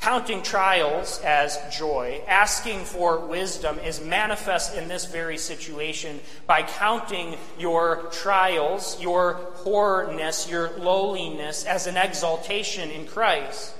Counting 0.00 0.42
trials 0.42 1.20
as 1.20 1.58
joy, 1.70 2.22
asking 2.26 2.86
for 2.86 3.18
wisdom, 3.26 3.78
is 3.80 4.00
manifest 4.00 4.74
in 4.74 4.88
this 4.88 5.04
very 5.04 5.36
situation 5.36 6.20
by 6.46 6.62
counting 6.62 7.36
your 7.58 8.08
trials, 8.10 8.98
your 8.98 9.34
poorness, 9.56 10.48
your 10.48 10.70
lowliness 10.78 11.66
as 11.66 11.86
an 11.86 11.98
exaltation 11.98 12.90
in 12.90 13.06
Christ. 13.06 13.74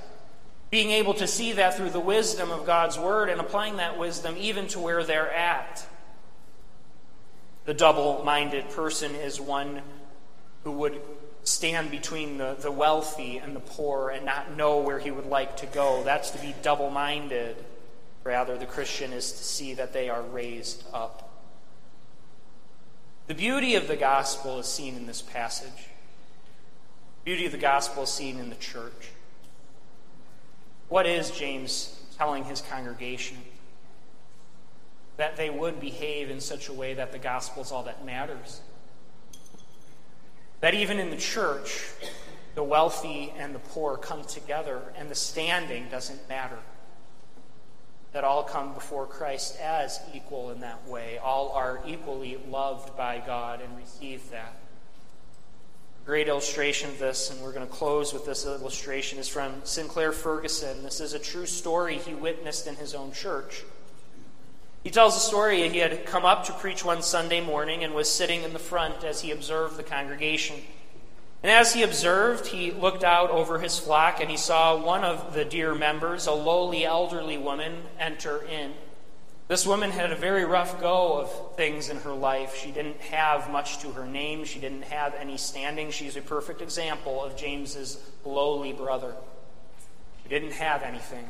Being 0.68 0.90
able 0.90 1.14
to 1.14 1.26
see 1.26 1.52
that 1.52 1.78
through 1.78 1.90
the 1.90 2.00
wisdom 2.00 2.50
of 2.50 2.66
God's 2.66 2.98
Word 2.98 3.30
and 3.30 3.40
applying 3.40 3.78
that 3.78 3.98
wisdom 3.98 4.36
even 4.38 4.68
to 4.68 4.78
where 4.78 5.02
they're 5.02 5.32
at. 5.32 5.86
The 7.64 7.74
double 7.74 8.22
minded 8.24 8.68
person 8.70 9.14
is 9.14 9.40
one 9.40 9.80
who 10.64 10.72
would 10.72 11.00
stand 11.50 11.90
between 11.90 12.38
the, 12.38 12.56
the 12.58 12.70
wealthy 12.70 13.38
and 13.38 13.54
the 13.54 13.60
poor 13.60 14.10
and 14.10 14.24
not 14.24 14.56
know 14.56 14.78
where 14.78 14.98
he 14.98 15.10
would 15.10 15.26
like 15.26 15.56
to 15.58 15.66
go. 15.66 16.02
That's 16.04 16.30
to 16.30 16.38
be 16.38 16.54
double 16.62 16.90
minded. 16.90 17.56
Rather, 18.22 18.56
the 18.56 18.66
Christian 18.66 19.12
is 19.12 19.32
to 19.32 19.44
see 19.44 19.74
that 19.74 19.92
they 19.92 20.08
are 20.08 20.22
raised 20.22 20.84
up. 20.92 21.28
The 23.26 23.34
beauty 23.34 23.74
of 23.74 23.88
the 23.88 23.96
gospel 23.96 24.58
is 24.58 24.66
seen 24.66 24.96
in 24.96 25.06
this 25.06 25.22
passage. 25.22 25.88
The 27.20 27.24
beauty 27.24 27.46
of 27.46 27.52
the 27.52 27.58
gospel 27.58 28.04
is 28.04 28.10
seen 28.10 28.38
in 28.38 28.50
the 28.50 28.56
church. 28.56 29.10
What 30.88 31.06
is 31.06 31.30
James 31.30 32.00
telling 32.16 32.44
his 32.44 32.60
congregation? 32.60 33.38
That 35.16 35.36
they 35.36 35.50
would 35.50 35.80
behave 35.80 36.30
in 36.30 36.40
such 36.40 36.68
a 36.68 36.72
way 36.72 36.94
that 36.94 37.12
the 37.12 37.18
gospel 37.18 37.62
is 37.62 37.72
all 37.72 37.84
that 37.84 38.04
matters 38.04 38.60
that 40.60 40.74
even 40.74 40.98
in 40.98 41.10
the 41.10 41.16
church, 41.16 41.88
the 42.54 42.62
wealthy 42.62 43.32
and 43.38 43.54
the 43.54 43.58
poor 43.58 43.96
come 43.96 44.24
together 44.24 44.82
and 44.96 45.08
the 45.08 45.14
standing 45.14 45.88
doesn't 45.90 46.28
matter. 46.28 46.58
That 48.12 48.24
all 48.24 48.42
come 48.42 48.74
before 48.74 49.06
Christ 49.06 49.58
as 49.60 50.00
equal 50.12 50.50
in 50.50 50.60
that 50.60 50.86
way. 50.88 51.18
All 51.18 51.52
are 51.52 51.80
equally 51.86 52.38
loved 52.48 52.96
by 52.96 53.22
God 53.24 53.60
and 53.62 53.76
receive 53.76 54.28
that. 54.30 54.56
A 56.02 56.06
great 56.06 56.26
illustration 56.26 56.90
of 56.90 56.98
this, 56.98 57.30
and 57.30 57.40
we're 57.40 57.52
going 57.52 57.66
to 57.66 57.72
close 57.72 58.12
with 58.12 58.26
this 58.26 58.44
illustration, 58.46 59.18
is 59.18 59.28
from 59.28 59.64
Sinclair 59.64 60.10
Ferguson. 60.10 60.82
This 60.82 61.00
is 61.00 61.14
a 61.14 61.20
true 61.20 61.46
story 61.46 61.98
he 61.98 62.14
witnessed 62.14 62.66
in 62.66 62.74
his 62.74 62.94
own 62.94 63.12
church. 63.12 63.62
He 64.82 64.90
tells 64.90 65.16
a 65.16 65.20
story 65.20 65.68
he 65.68 65.78
had 65.78 66.06
come 66.06 66.24
up 66.24 66.44
to 66.46 66.52
preach 66.52 66.84
one 66.84 67.02
Sunday 67.02 67.40
morning 67.40 67.84
and 67.84 67.94
was 67.94 68.10
sitting 68.10 68.42
in 68.42 68.54
the 68.54 68.58
front 68.58 69.04
as 69.04 69.20
he 69.20 69.30
observed 69.30 69.76
the 69.76 69.82
congregation. 69.82 70.56
And 71.42 71.50
as 71.50 71.74
he 71.74 71.82
observed, 71.82 72.46
he 72.46 72.70
looked 72.70 73.04
out 73.04 73.30
over 73.30 73.58
his 73.60 73.78
flock 73.78 74.20
and 74.20 74.30
he 74.30 74.36
saw 74.36 74.76
one 74.82 75.04
of 75.04 75.34
the 75.34 75.44
dear 75.44 75.74
members, 75.74 76.26
a 76.26 76.32
lowly 76.32 76.84
elderly 76.84 77.38
woman, 77.38 77.82
enter 77.98 78.42
in. 78.42 78.72
This 79.48 79.66
woman 79.66 79.90
had 79.90 80.12
a 80.12 80.16
very 80.16 80.44
rough 80.44 80.80
go 80.80 81.18
of 81.18 81.56
things 81.56 81.88
in 81.88 81.96
her 81.98 82.12
life. 82.12 82.56
She 82.56 82.70
didn't 82.70 83.00
have 83.00 83.50
much 83.50 83.80
to 83.80 83.90
her 83.92 84.06
name, 84.06 84.44
she 84.44 84.60
didn't 84.60 84.84
have 84.84 85.14
any 85.14 85.36
standing. 85.36 85.90
She's 85.90 86.16
a 86.16 86.22
perfect 86.22 86.62
example 86.62 87.24
of 87.24 87.36
James's 87.36 87.98
lowly 88.24 88.72
brother. 88.72 89.14
She 90.22 90.28
didn't 90.28 90.52
have 90.52 90.82
anything. 90.82 91.28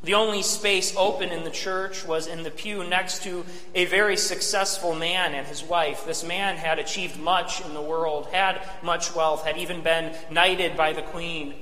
The 0.00 0.14
only 0.14 0.42
space 0.42 0.94
open 0.96 1.30
in 1.30 1.42
the 1.42 1.50
church 1.50 2.06
was 2.06 2.28
in 2.28 2.44
the 2.44 2.52
pew 2.52 2.84
next 2.84 3.24
to 3.24 3.44
a 3.74 3.84
very 3.86 4.16
successful 4.16 4.94
man 4.94 5.34
and 5.34 5.44
his 5.44 5.64
wife. 5.64 6.06
This 6.06 6.22
man 6.22 6.56
had 6.56 6.78
achieved 6.78 7.18
much 7.18 7.60
in 7.62 7.74
the 7.74 7.82
world, 7.82 8.26
had 8.26 8.62
much 8.80 9.12
wealth, 9.16 9.44
had 9.44 9.58
even 9.58 9.82
been 9.82 10.14
knighted 10.30 10.76
by 10.76 10.92
the 10.92 11.02
queen, 11.02 11.54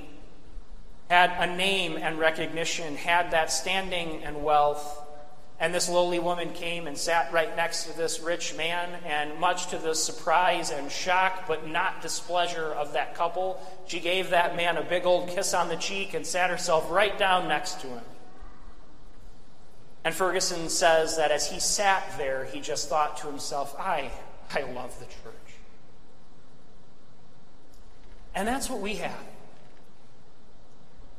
had 1.09 1.31
a 1.39 1.55
name 1.55 1.97
and 1.97 2.19
recognition, 2.19 2.95
had 2.95 3.31
that 3.31 3.51
standing 3.51 4.23
and 4.23 4.43
wealth. 4.43 5.03
And 5.59 5.73
this 5.73 5.89
lowly 5.89 6.19
woman 6.19 6.53
came 6.53 6.85
and 6.85 6.95
sat 6.95 7.33
right 7.33 7.55
next 7.55 7.85
to 7.85 7.97
this 7.97 8.19
rich 8.19 8.55
man, 8.55 8.99
and 9.03 9.39
much 9.39 9.65
to 9.71 9.79
the 9.79 9.95
surprise 9.95 10.69
and 10.69 10.91
shock, 10.91 11.47
but 11.47 11.67
not 11.67 12.03
displeasure 12.03 12.71
of 12.71 12.93
that 12.93 13.15
couple, 13.15 13.59
she 13.87 13.99
gave 13.99 14.29
that 14.29 14.55
man 14.55 14.77
a 14.77 14.83
big 14.83 15.07
old 15.07 15.29
kiss 15.29 15.55
on 15.55 15.69
the 15.69 15.75
cheek 15.75 16.13
and 16.13 16.27
sat 16.27 16.51
herself 16.51 16.91
right 16.91 17.17
down 17.17 17.47
next 17.47 17.81
to 17.81 17.87
him. 17.87 18.01
And 20.07 20.15
Ferguson 20.15 20.69
says 20.69 21.17
that 21.17 21.31
as 21.31 21.51
he 21.51 21.59
sat 21.59 22.17
there, 22.17 22.45
he 22.45 22.61
just 22.61 22.87
thought 22.87 23.17
to 23.17 23.27
himself, 23.27 23.75
I, 23.77 24.09
I 24.55 24.61
love 24.61 24.97
the 24.99 25.05
church. 25.05 25.33
And 28.33 28.47
that's 28.47 28.69
what 28.69 28.79
we 28.79 28.95
have. 28.95 29.25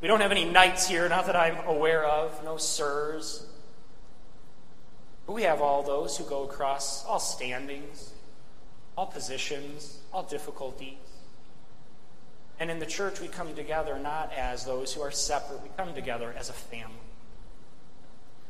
We 0.00 0.08
don't 0.08 0.22
have 0.22 0.30
any 0.32 0.46
knights 0.46 0.88
here, 0.88 1.06
not 1.06 1.26
that 1.26 1.36
I'm 1.36 1.58
aware 1.66 2.02
of, 2.02 2.42
no 2.42 2.56
sirs. 2.56 3.44
But 5.26 5.34
we 5.34 5.42
have 5.42 5.60
all 5.60 5.82
those 5.82 6.16
who 6.16 6.24
go 6.24 6.44
across 6.44 7.04
all 7.04 7.20
standings, 7.20 8.14
all 8.96 9.04
positions, 9.04 9.98
all 10.14 10.22
difficulties. 10.22 10.96
And 12.58 12.70
in 12.70 12.78
the 12.78 12.86
church, 12.86 13.20
we 13.20 13.28
come 13.28 13.54
together 13.54 13.98
not 13.98 14.32
as 14.32 14.64
those 14.64 14.94
who 14.94 15.02
are 15.02 15.10
separate, 15.10 15.62
we 15.62 15.68
come 15.76 15.92
together 15.92 16.34
as 16.38 16.48
a 16.48 16.54
family. 16.54 17.07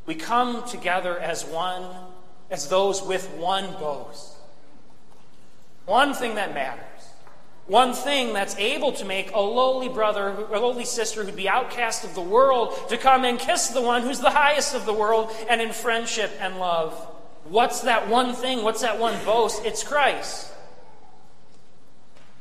We 0.09 0.14
come 0.14 0.66
together 0.66 1.18
as 1.18 1.44
one, 1.44 1.85
as 2.51 2.71
those 2.71 3.03
with 3.03 3.29
one 3.33 3.71
boast. 3.75 4.37
One 5.85 6.14
thing 6.14 6.37
that 6.37 6.55
matters. 6.55 6.83
One 7.66 7.92
thing 7.92 8.33
that's 8.33 8.57
able 8.57 8.92
to 8.92 9.05
make 9.05 9.33
a 9.33 9.38
lowly 9.38 9.90
brother, 9.90 10.31
a 10.31 10.59
lowly 10.59 10.87
sister 10.87 11.25
who'd 11.25 11.37
be 11.37 11.47
outcast 11.47 12.05
of 12.05 12.14
the 12.14 12.23
world 12.23 12.88
to 12.88 12.97
come 12.97 13.27
and 13.27 13.38
kiss 13.38 13.68
the 13.68 13.83
one 13.83 14.01
who's 14.01 14.21
the 14.21 14.31
highest 14.31 14.75
of 14.75 14.87
the 14.87 14.94
world 14.94 15.31
and 15.47 15.61
in 15.61 15.73
friendship 15.73 16.33
and 16.40 16.59
love. 16.59 16.94
What's 17.44 17.83
that 17.83 18.09
one 18.09 18.33
thing? 18.33 18.62
What's 18.62 18.81
that 18.81 18.99
one 18.99 19.23
boast? 19.27 19.66
It's 19.66 19.85
Christ. 19.85 20.51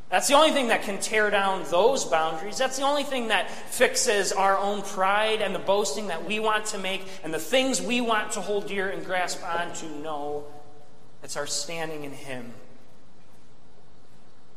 That's 0.09 0.29
the 0.29 0.35
only 0.35 0.51
thing 0.51 0.69
that 0.69 0.83
can 0.83 0.99
tear 0.99 1.29
down 1.29 1.65
those 1.69 2.05
boundaries. 2.05 2.57
That's 2.57 2.77
the 2.77 2.83
only 2.83 3.03
thing 3.03 3.27
that 3.27 3.51
fixes 3.51 4.31
our 4.31 4.57
own 4.57 4.81
pride 4.81 5.41
and 5.41 5.53
the 5.53 5.59
boasting 5.59 6.07
that 6.07 6.25
we 6.25 6.39
want 6.39 6.67
to 6.67 6.77
make 6.77 7.03
and 7.23 7.33
the 7.33 7.39
things 7.39 7.81
we 7.81 7.99
want 7.99 8.31
to 8.33 8.41
hold 8.41 8.67
dear 8.67 8.89
and 8.89 9.05
grasp 9.05 9.43
on 9.43 9.73
to 9.73 9.89
know. 9.99 10.45
It's 11.23 11.35
our 11.35 11.47
standing 11.47 12.05
in 12.05 12.13
Him. 12.13 12.53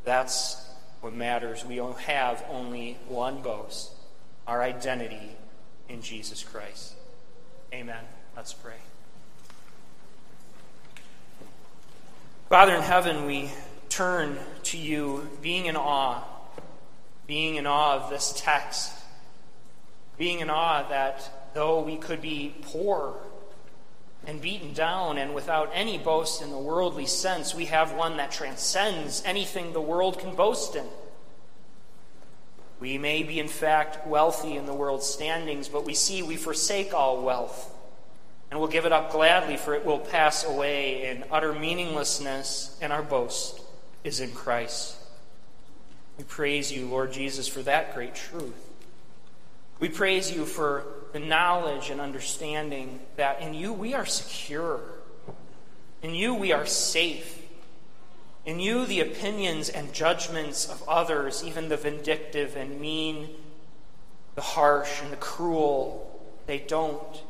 That's 0.04 0.64
what 1.00 1.14
matters. 1.14 1.64
We 1.64 1.76
have 1.76 2.44
only 2.50 2.96
one 3.08 3.42
boast 3.42 3.92
our 4.46 4.62
identity 4.62 5.36
in 5.88 6.02
Jesus 6.02 6.42
Christ. 6.42 6.94
Amen. 7.72 8.02
Let's 8.36 8.52
pray. 8.52 8.74
Father 12.48 12.74
in 12.74 12.82
heaven, 12.82 13.26
we 13.26 13.50
turn 13.90 14.38
to 14.62 14.78
you, 14.78 15.28
being 15.42 15.66
in 15.66 15.76
awe, 15.76 16.22
being 17.26 17.56
in 17.56 17.66
awe 17.66 17.96
of 17.96 18.08
this 18.08 18.32
text, 18.36 18.92
being 20.16 20.40
in 20.40 20.48
awe 20.48 20.88
that 20.88 21.52
though 21.54 21.80
we 21.82 21.96
could 21.96 22.22
be 22.22 22.54
poor 22.62 23.14
and 24.26 24.40
beaten 24.40 24.72
down 24.72 25.18
and 25.18 25.34
without 25.34 25.70
any 25.74 25.98
boast 25.98 26.40
in 26.40 26.50
the 26.50 26.58
worldly 26.58 27.06
sense, 27.06 27.54
we 27.54 27.66
have 27.66 27.92
one 27.92 28.16
that 28.16 28.30
transcends 28.30 29.22
anything 29.24 29.72
the 29.72 29.80
world 29.80 30.18
can 30.18 30.34
boast 30.34 30.76
in. 30.76 30.86
We 32.78 32.96
may 32.96 33.22
be, 33.22 33.40
in 33.40 33.48
fact, 33.48 34.06
wealthy 34.06 34.56
in 34.56 34.66
the 34.66 34.74
world's 34.74 35.06
standings, 35.06 35.68
but 35.68 35.84
we 35.84 35.94
see 35.94 36.22
we 36.22 36.36
forsake 36.36 36.94
all 36.94 37.22
wealth 37.22 37.74
and 38.50 38.58
will 38.58 38.68
give 38.68 38.86
it 38.86 38.92
up 38.92 39.12
gladly, 39.12 39.56
for 39.56 39.74
it 39.74 39.84
will 39.84 39.98
pass 39.98 40.44
away 40.44 41.08
in 41.08 41.24
utter 41.30 41.52
meaninglessness, 41.52 42.78
in 42.80 42.90
our 42.90 43.02
boast 43.02 43.59
is 44.04 44.20
in 44.20 44.32
Christ. 44.32 44.96
We 46.18 46.24
praise 46.24 46.70
you, 46.72 46.86
Lord 46.86 47.12
Jesus, 47.12 47.48
for 47.48 47.62
that 47.62 47.94
great 47.94 48.14
truth. 48.14 48.68
We 49.78 49.88
praise 49.88 50.30
you 50.30 50.44
for 50.44 50.84
the 51.12 51.18
knowledge 51.18 51.90
and 51.90 52.00
understanding 52.00 53.00
that 53.16 53.40
in 53.40 53.54
you 53.54 53.72
we 53.72 53.94
are 53.94 54.06
secure. 54.06 54.80
In 56.02 56.14
you 56.14 56.34
we 56.34 56.52
are 56.52 56.66
safe. 56.66 57.42
In 58.44 58.60
you 58.60 58.86
the 58.86 59.00
opinions 59.00 59.68
and 59.68 59.92
judgments 59.92 60.68
of 60.68 60.86
others, 60.88 61.44
even 61.44 61.68
the 61.68 61.76
vindictive 61.76 62.56
and 62.56 62.80
mean, 62.80 63.30
the 64.34 64.40
harsh 64.40 65.00
and 65.02 65.12
the 65.12 65.16
cruel, 65.16 66.20
they 66.46 66.58
don't 66.58 67.22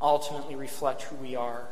ultimately 0.00 0.54
reflect 0.54 1.02
who 1.02 1.16
we 1.16 1.36
are. 1.36 1.66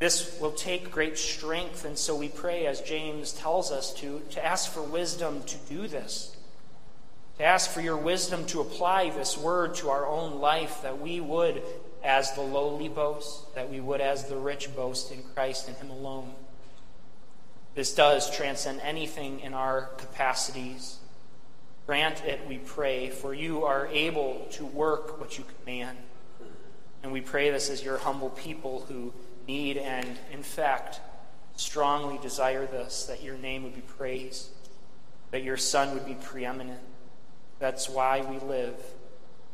This 0.00 0.40
will 0.40 0.52
take 0.52 0.90
great 0.90 1.18
strength, 1.18 1.84
and 1.84 1.96
so 1.96 2.16
we 2.16 2.30
pray, 2.30 2.64
as 2.64 2.80
James 2.80 3.32
tells 3.32 3.70
us 3.70 3.92
to, 4.00 4.22
to 4.30 4.42
ask 4.44 4.72
for 4.72 4.82
wisdom 4.82 5.42
to 5.44 5.56
do 5.68 5.86
this. 5.86 6.34
To 7.36 7.44
ask 7.44 7.70
for 7.70 7.82
your 7.82 7.98
wisdom 7.98 8.46
to 8.46 8.62
apply 8.62 9.10
this 9.10 9.36
word 9.36 9.74
to 9.76 9.90
our 9.90 10.06
own 10.06 10.40
life, 10.40 10.80
that 10.82 11.02
we 11.02 11.20
would, 11.20 11.62
as 12.02 12.32
the 12.32 12.40
lowly 12.40 12.88
boast, 12.88 13.54
that 13.54 13.70
we 13.70 13.78
would, 13.78 14.00
as 14.00 14.24
the 14.24 14.38
rich 14.38 14.74
boast 14.74 15.12
in 15.12 15.22
Christ 15.34 15.68
and 15.68 15.76
Him 15.76 15.90
alone. 15.90 16.32
This 17.74 17.94
does 17.94 18.34
transcend 18.34 18.80
anything 18.80 19.40
in 19.40 19.52
our 19.52 19.90
capacities. 19.98 20.96
Grant 21.86 22.24
it, 22.24 22.40
we 22.48 22.56
pray, 22.56 23.10
for 23.10 23.34
you 23.34 23.64
are 23.64 23.86
able 23.88 24.46
to 24.52 24.64
work 24.64 25.20
what 25.20 25.36
you 25.36 25.44
command. 25.58 25.98
And 27.02 27.12
we 27.12 27.20
pray 27.20 27.50
this 27.50 27.68
as 27.68 27.84
your 27.84 27.98
humble 27.98 28.30
people 28.30 28.86
who 28.88 29.12
need 29.50 29.76
and, 29.76 30.18
in 30.32 30.42
fact, 30.42 31.00
strongly 31.56 32.18
desire 32.18 32.66
this 32.66 33.04
that 33.04 33.22
your 33.22 33.36
name 33.36 33.64
would 33.64 33.74
be 33.74 33.80
praised, 33.80 34.48
that 35.30 35.42
your 35.42 35.56
Son 35.56 35.92
would 35.94 36.06
be 36.06 36.14
preeminent. 36.14 36.80
That's 37.58 37.88
why 37.88 38.20
we 38.20 38.38
live, 38.38 38.76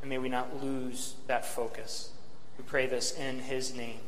and 0.01 0.11
may 0.11 0.19
we 0.19 0.29
not 0.29 0.63
lose 0.63 1.15
that 1.27 1.45
focus. 1.45 2.11
We 2.59 2.65
pray 2.65 2.87
this 2.87 3.17
in 3.17 3.41
his 3.41 3.75
name. 3.75 4.01